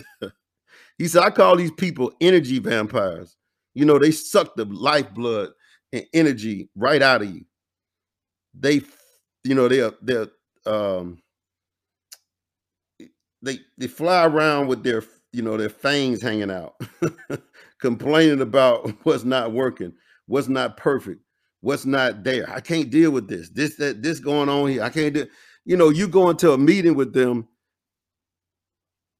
he 0.98 1.08
said, 1.08 1.22
I 1.22 1.30
call 1.30 1.56
these 1.56 1.72
people 1.72 2.12
energy 2.20 2.58
vampires. 2.58 3.36
You 3.74 3.84
know, 3.84 3.98
they 3.98 4.10
suck 4.10 4.56
the 4.56 4.64
lifeblood 4.66 5.50
and 5.92 6.04
energy 6.14 6.70
right 6.76 7.02
out 7.02 7.22
of 7.22 7.30
you. 7.34 7.44
They, 8.58 8.82
you 9.44 9.54
know, 9.54 9.68
they're 9.68 9.92
they're 10.02 10.28
um 10.66 11.22
they 13.42 13.60
they 13.76 13.86
fly 13.86 14.24
around 14.26 14.66
with 14.68 14.82
their 14.82 15.02
you 15.32 15.42
know 15.42 15.56
their 15.56 15.68
fangs 15.68 16.22
hanging 16.22 16.50
out, 16.50 16.74
complaining 17.80 18.40
about 18.40 18.88
what's 19.04 19.24
not 19.24 19.52
working, 19.52 19.92
what's 20.26 20.48
not 20.48 20.76
perfect, 20.76 21.20
what's 21.60 21.86
not 21.86 22.24
there. 22.24 22.50
I 22.50 22.60
can't 22.60 22.90
deal 22.90 23.10
with 23.10 23.28
this. 23.28 23.50
This 23.50 23.76
that 23.76 24.02
this 24.02 24.20
going 24.20 24.48
on 24.48 24.68
here. 24.68 24.82
I 24.82 24.90
can't 24.90 25.14
do. 25.14 25.26
You 25.64 25.76
know, 25.76 25.90
you 25.90 26.08
go 26.08 26.30
into 26.30 26.52
a 26.52 26.58
meeting 26.58 26.94
with 26.94 27.12
them 27.12 27.46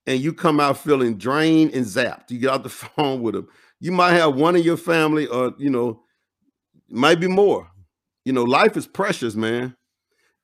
and 0.07 0.21
you 0.21 0.33
come 0.33 0.59
out 0.59 0.79
feeling 0.79 1.19
drained 1.19 1.75
and 1.75 1.85
zapped. 1.85 2.31
You 2.31 2.39
get 2.39 2.51
out 2.51 2.63
the 2.63 2.69
phone 2.71 3.21
with 3.21 3.35
them. 3.35 3.49
You 3.81 3.93
might 3.93 4.13
have 4.13 4.35
one 4.35 4.57
in 4.57 4.63
your 4.63 4.77
family, 4.79 5.27
or 5.27 5.55
you 5.59 5.71
know, 5.71 6.03
might 6.89 7.21
be 7.21 7.29
more. 7.29 7.71
You 8.29 8.35
know, 8.35 8.45
life 8.45 8.77
is 8.77 8.87
precious, 8.87 9.37
man, 9.37 9.75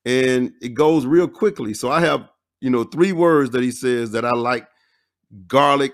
and 0.07 0.55
it 0.63 0.71
goes 0.71 1.05
real 1.05 1.29
quickly. 1.29 1.75
So 1.75 1.91
I 1.91 2.01
have, 2.01 2.31
you 2.63 2.71
know, 2.71 2.85
three 2.85 3.13
words 3.13 3.51
that 3.51 3.63
he 3.63 3.71
says 3.71 4.11
that 4.13 4.25
I 4.25 4.31
like: 4.31 4.67
garlic 5.47 5.93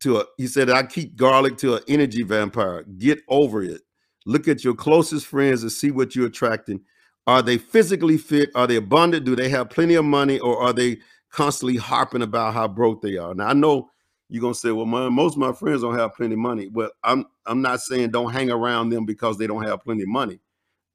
to 0.00 0.16
a. 0.16 0.24
He 0.36 0.48
said 0.48 0.68
I 0.68 0.82
keep 0.82 1.14
garlic 1.14 1.58
to 1.58 1.76
an 1.76 1.84
energy 1.86 2.24
vampire. 2.24 2.82
Get 2.98 3.20
over 3.28 3.62
it. 3.62 3.82
Look 4.24 4.48
at 4.48 4.64
your 4.64 4.74
closest 4.74 5.26
friends 5.26 5.62
and 5.62 5.70
see 5.70 5.92
what 5.92 6.16
you're 6.16 6.26
attracting. 6.26 6.80
Are 7.28 7.40
they 7.40 7.58
physically 7.58 8.18
fit? 8.18 8.50
Are 8.56 8.66
they 8.66 8.74
abundant? 8.74 9.26
Do 9.26 9.36
they 9.36 9.48
have 9.50 9.70
plenty 9.70 9.94
of 9.94 10.04
money, 10.04 10.40
or 10.40 10.60
are 10.60 10.72
they 10.72 10.98
constantly 11.30 11.76
harping 11.76 12.22
about 12.22 12.52
how 12.52 12.66
broke 12.66 13.00
they 13.00 13.16
are? 13.16 13.32
Now 13.32 13.46
I 13.46 13.52
know 13.52 13.90
you're 14.28 14.42
gonna 14.42 14.54
say, 14.54 14.72
well, 14.72 14.86
my, 14.86 15.08
most 15.08 15.34
of 15.34 15.38
my 15.38 15.52
friends 15.52 15.82
don't 15.82 15.96
have 15.96 16.16
plenty 16.16 16.32
of 16.32 16.40
money. 16.40 16.68
But 16.68 16.94
I'm 17.04 17.26
I'm 17.46 17.62
not 17.62 17.80
saying 17.80 18.10
don't 18.10 18.32
hang 18.32 18.50
around 18.50 18.88
them 18.88 19.06
because 19.06 19.38
they 19.38 19.46
don't 19.46 19.68
have 19.68 19.84
plenty 19.84 20.02
of 20.02 20.08
money. 20.08 20.40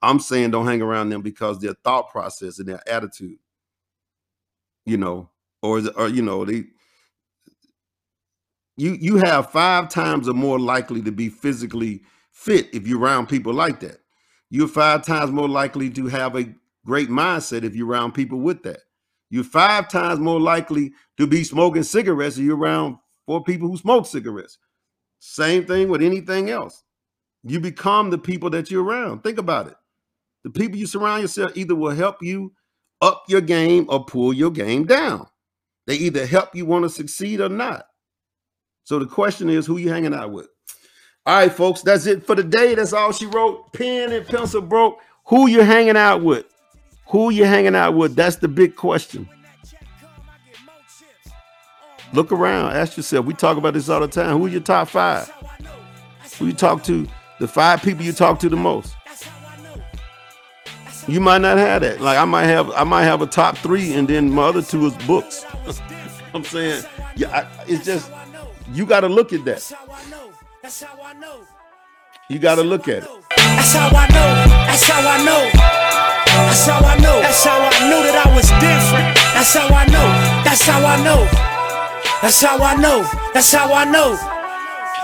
I'm 0.02 0.20
saying 0.20 0.52
don't 0.52 0.68
hang 0.68 0.82
around 0.82 1.10
them 1.10 1.22
because 1.22 1.60
their 1.60 1.76
thought 1.84 2.10
process 2.12 2.60
and 2.60 2.68
their 2.70 2.88
attitude, 2.90 3.38
you 4.86 4.98
know, 4.98 5.30
or 5.62 5.80
is 5.80 5.88
it, 5.88 5.94
or 5.98 6.10
you 6.10 6.22
know, 6.22 6.46
they 6.46 6.66
you 8.78 8.98
you 9.00 9.18
have 9.18 9.52
five 9.52 9.90
times 9.90 10.28
or 10.30 10.34
more 10.34 10.60
likely 10.60 11.02
to 11.04 11.12
be 11.12 11.30
physically 11.30 12.02
fit 12.32 12.68
if 12.74 12.88
you're 12.88 13.00
around 13.00 13.28
people 13.30 13.54
like 13.54 13.80
that. 13.82 13.98
You're 14.50 14.68
five 14.68 15.06
times 15.06 15.32
more 15.32 15.50
likely 15.50 15.90
to 15.92 16.08
have 16.08 16.36
a 16.36 16.46
great 16.86 17.10
mindset 17.10 17.64
if 17.64 17.76
you're 17.76 17.88
around 17.88 18.14
people 18.14 18.40
with 18.40 18.64
that. 18.64 18.80
You're 19.30 19.44
five 19.44 19.90
times 19.90 20.20
more 20.20 20.40
likely 20.42 20.94
to 21.18 21.28
be 21.28 21.44
smoking 21.44 21.84
cigarettes 21.84 22.38
if 22.38 22.44
you're 22.44 22.58
around 22.58 22.98
for 23.26 23.44
people 23.44 23.70
who 23.70 23.78
smoke 23.78 24.06
cigarettes. 24.08 24.58
Same 25.20 25.66
thing 25.66 25.90
with 25.90 26.02
anything 26.02 26.50
else. 26.50 26.84
You 27.44 27.60
become 27.60 28.10
the 28.10 28.18
people 28.18 28.50
that 28.52 28.72
you're 28.72 28.84
around. 28.84 29.24
Think 29.24 29.38
about 29.38 29.68
it. 29.68 29.76
The 30.44 30.50
people 30.50 30.78
you 30.78 30.88
surround 30.88 31.22
yourself 31.22 31.52
either 31.56 31.76
will 31.76 31.96
help 31.96 32.22
you 32.22 32.54
up 33.02 33.24
your 33.28 33.42
game 33.42 33.86
or 33.90 34.06
pull 34.06 34.34
your 34.34 34.52
game 34.52 34.86
down. 34.86 35.28
They 35.88 35.96
either 35.96 36.26
help 36.26 36.56
you 36.56 36.66
want 36.66 36.84
to 36.84 36.90
succeed 36.90 37.42
or 37.42 37.50
not. 37.50 37.86
So 38.84 39.00
the 39.00 39.06
question 39.06 39.50
is, 39.50 39.66
who 39.66 39.78
you 39.78 39.90
hanging 39.90 40.14
out 40.14 40.32
with? 40.32 40.48
All 41.26 41.36
right, 41.36 41.52
folks, 41.52 41.82
that's 41.82 42.08
it 42.08 42.26
for 42.26 42.36
the 42.36 42.44
day. 42.44 42.76
That's 42.76 42.94
all 42.94 43.12
she 43.12 43.28
wrote. 43.28 43.74
Pen 43.74 44.12
and 44.12 44.26
pencil 44.26 44.62
broke. 44.62 45.00
Who 45.28 45.48
you 45.48 45.62
hanging 45.62 45.98
out 45.98 46.24
with? 46.24 46.46
Who 47.10 47.30
you 47.30 47.46
hanging 47.46 47.76
out 47.76 47.96
with? 47.96 48.16
That's 48.16 48.38
the 48.38 48.48
big 48.48 48.76
question. 48.76 49.30
Look 52.14 52.32
around, 52.32 52.76
ask 52.76 52.98
yourself. 52.98 53.26
We 53.26 53.34
talk 53.34 53.58
about 53.58 53.74
this 53.74 53.88
all 53.88 54.02
the 54.02 54.08
time. 54.08 54.38
Who 54.38 54.48
are 54.48 54.50
your 54.50 54.62
top 54.62 54.90
five? 54.90 55.32
Who 56.38 56.48
you 56.48 56.54
talk 56.54 56.84
to? 56.86 57.08
The 57.40 57.48
five 57.48 57.82
people 57.82 58.04
you 58.04 58.12
talk 58.12 58.40
to 58.40 58.50
the 58.50 58.58
most. 58.58 58.96
You 61.08 61.20
might 61.20 61.40
not 61.40 61.58
have 61.58 61.82
that. 61.82 62.00
Like 62.02 62.18
I 62.18 62.26
might 62.26 62.46
have, 62.46 62.70
I 62.72 62.84
might 62.84 63.04
have 63.04 63.22
a 63.22 63.28
top 63.28 63.58
three, 63.58 63.94
and 63.94 64.08
then 64.08 64.30
my 64.32 64.44
other 64.44 64.62
two 64.62 64.86
is 64.86 64.96
books. 65.08 65.46
I'm 66.34 66.44
saying, 66.44 66.84
yeah, 67.16 67.30
I, 67.30 67.64
it's 67.68 67.86
just 67.86 68.12
you 68.72 68.86
got 68.86 69.02
to 69.02 69.10
look 69.10 69.34
at 69.34 69.44
that. 69.46 69.72
You 72.30 72.40
got 72.40 72.56
to 72.56 72.64
look 72.64 72.88
at 72.88 73.04
it. 73.04 73.10
That's 73.36 73.74
how 73.74 73.90
I 73.90 74.08
know. 74.08 74.30
That's 74.68 74.88
how 74.88 75.10
I 75.10 75.18
know. 75.26 75.50
That's 75.52 76.66
how 76.66 76.80
I 76.80 76.98
know. 76.98 77.22
That's 77.22 77.44
how 77.44 77.60
I 77.60 77.90
knew 77.90 78.02
that 78.08 78.26
I 78.26 78.36
was 78.36 78.48
different. 78.62 79.16
That's 79.36 79.54
how 79.54 79.68
I 79.68 79.86
know. 79.88 80.08
That's 80.46 80.66
how 80.66 80.86
I 80.86 80.98
know. 81.04 81.28
That's 82.22 82.42
how 82.42 82.64
I 82.64 82.76
know. 82.76 83.04
That's 83.34 83.52
how 83.52 83.74
I 83.74 83.84
know. 83.86 84.16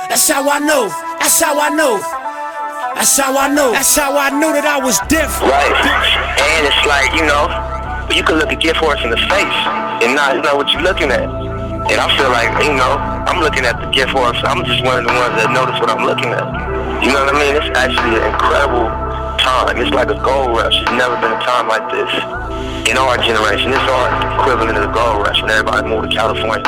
That's 0.08 0.30
how 0.30 0.50
I 0.50 0.60
know. 0.60 0.88
That's 1.20 1.42
how 1.42 1.60
I 1.60 1.70
know. 1.70 2.17
That's 2.98 3.14
how 3.14 3.38
I 3.38 3.46
know. 3.46 3.78
That's 3.78 3.94
how 3.94 4.18
I 4.18 4.34
knew 4.34 4.50
that 4.58 4.66
I 4.66 4.82
was 4.82 4.98
different. 5.06 5.54
Right. 5.54 5.70
And 5.70 6.66
it's 6.66 6.82
like, 6.90 7.14
you 7.14 7.22
know, 7.30 7.46
you 8.10 8.26
can 8.26 8.42
look 8.42 8.50
a 8.50 8.58
gift 8.58 8.82
horse 8.82 8.98
in 9.06 9.14
the 9.14 9.22
face 9.30 9.60
and 10.02 10.18
not 10.18 10.42
know 10.42 10.58
what 10.58 10.74
you're 10.74 10.82
looking 10.82 11.14
at. 11.14 11.30
And 11.30 11.98
I 12.02 12.10
feel 12.18 12.34
like, 12.34 12.50
you 12.66 12.74
know, 12.74 12.98
I'm 13.30 13.38
looking 13.38 13.70
at 13.70 13.78
the 13.78 13.86
gift 13.94 14.18
horse. 14.18 14.42
I'm 14.42 14.66
just 14.66 14.82
one 14.82 14.98
of 14.98 15.06
the 15.06 15.14
ones 15.14 15.38
that 15.38 15.54
notice 15.54 15.78
what 15.78 15.94
I'm 15.94 16.10
looking 16.10 16.34
at. 16.34 16.50
You 17.06 17.14
know 17.14 17.22
what 17.22 17.38
I 17.38 17.38
mean? 17.38 17.54
It's 17.54 17.70
actually 17.78 18.18
an 18.18 18.34
incredible 18.34 18.90
time. 19.38 19.78
It's 19.78 19.94
like 19.94 20.10
a 20.10 20.18
gold 20.18 20.58
rush. 20.58 20.74
There's 20.74 20.98
never 20.98 21.22
been 21.22 21.38
a 21.38 21.42
time 21.46 21.70
like 21.70 21.86
this 21.94 22.10
in 22.90 22.98
our 22.98 23.14
generation. 23.22 23.78
It's 23.78 23.90
our 23.94 24.10
equivalent 24.42 24.74
of 24.74 24.90
the 24.90 24.94
gold 24.98 25.22
rush 25.22 25.38
when 25.46 25.54
everybody 25.54 25.86
moved 25.86 26.10
to 26.10 26.12
California 26.18 26.66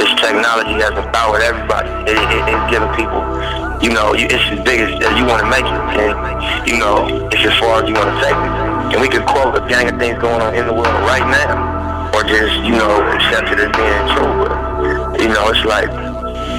this 0.00 0.08
technology 0.16 0.80
has 0.80 0.96
empowered 0.96 1.44
everybody. 1.44 1.92
It, 2.08 2.16
it, 2.16 2.42
it's 2.48 2.66
giving 2.72 2.88
people, 2.96 3.20
you 3.80 3.88
know, 3.88 4.12
it's 4.12 4.36
as 4.52 4.60
big 4.60 4.80
as, 4.84 4.92
as 5.00 5.12
you 5.16 5.24
want 5.24 5.40
to 5.40 5.48
make 5.48 5.64
it. 5.64 5.72
And, 5.72 6.12
you 6.68 6.76
know, 6.76 7.08
it's 7.32 7.40
as 7.40 7.56
far 7.56 7.80
as 7.80 7.88
you 7.88 7.96
want 7.96 8.12
to 8.12 8.18
take 8.20 8.36
it. 8.36 8.52
And 8.92 8.98
we 9.00 9.08
could 9.08 9.24
quote 9.24 9.56
a 9.56 9.64
gang 9.64 9.88
of 9.88 9.96
things 9.96 10.20
going 10.20 10.40
on 10.44 10.52
in 10.52 10.68
the 10.68 10.76
world 10.76 11.00
right 11.08 11.24
now. 11.24 12.12
Or 12.12 12.20
just, 12.20 12.60
you 12.60 12.76
know, 12.76 13.00
accept 13.16 13.48
it 13.48 13.58
as 13.58 13.72
being 13.72 14.04
true. 14.12 14.32
But, 14.44 14.52
you 15.16 15.32
know, 15.32 15.48
it's 15.48 15.64
like, 15.64 15.88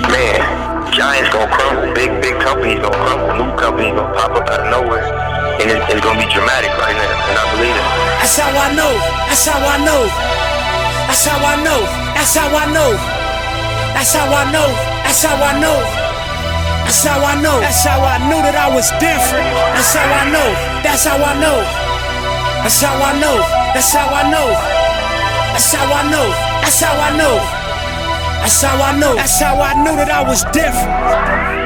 man, 0.10 0.42
giants 0.90 1.30
gonna 1.30 1.52
crumble. 1.54 1.94
Big, 1.94 2.10
big 2.26 2.42
companies 2.42 2.82
gonna 2.82 2.98
crumble. 2.98 3.38
New 3.38 3.50
companies 3.54 3.94
gonna 3.94 4.18
pop 4.18 4.34
up 4.34 4.50
out 4.50 4.66
of 4.66 4.70
nowhere. 4.74 5.06
And 5.62 5.70
it's, 5.70 5.86
it's 5.94 6.02
gonna 6.02 6.18
be 6.18 6.26
dramatic 6.34 6.74
right 6.82 6.98
now. 6.98 7.14
And 7.30 7.38
I 7.38 7.46
believe 7.54 7.78
it. 7.78 7.86
That's 8.18 8.38
how 8.42 8.50
I 8.50 8.74
know. 8.74 8.94
That's 9.30 9.46
how 9.46 9.62
I 9.62 9.78
know. 9.86 10.02
That's 11.06 11.26
how 11.30 11.38
I 11.38 11.56
know. 11.62 11.82
That's 12.18 12.34
how 12.34 12.50
I 12.50 12.66
know. 12.74 12.92
That's 13.94 14.14
how 14.18 14.26
I 14.26 14.44
know. 14.50 14.70
That's 15.06 15.22
how 15.22 15.38
I 15.38 15.54
know. 15.62 16.11
That's 16.92 17.06
how 17.06 17.24
I 17.24 17.42
know. 17.42 17.58
That's 17.62 17.86
how 17.86 18.04
I 18.04 18.20
knew 18.28 18.36
that 18.44 18.52
I 18.52 18.68
was 18.68 18.92
different. 19.00 19.48
That's 19.48 19.96
how 19.96 20.04
I 20.12 20.28
know. 20.28 20.50
That's 20.84 21.08
how 21.08 21.16
I 21.16 21.40
know. 21.40 21.64
That's 22.68 22.84
how 22.84 23.00
I 23.00 23.16
know. 23.16 23.40
That's 23.72 23.94
how 23.96 24.12
I 24.12 24.28
know. 24.28 24.52
That's 25.56 25.72
how 25.72 25.88
I 25.88 26.04
know. 26.12 26.28
That's 26.60 26.82
how 26.84 26.92
I 26.92 27.16
know. 27.16 27.36
That's 28.44 28.62
how 28.62 28.76
I 28.76 29.00
know. 29.00 29.16
That's 29.16 29.40
how 29.40 29.56
I 29.56 29.72
knew 29.82 29.96
that 29.96 30.12
I 30.12 30.28
was 30.28 30.44
different. 30.52 31.61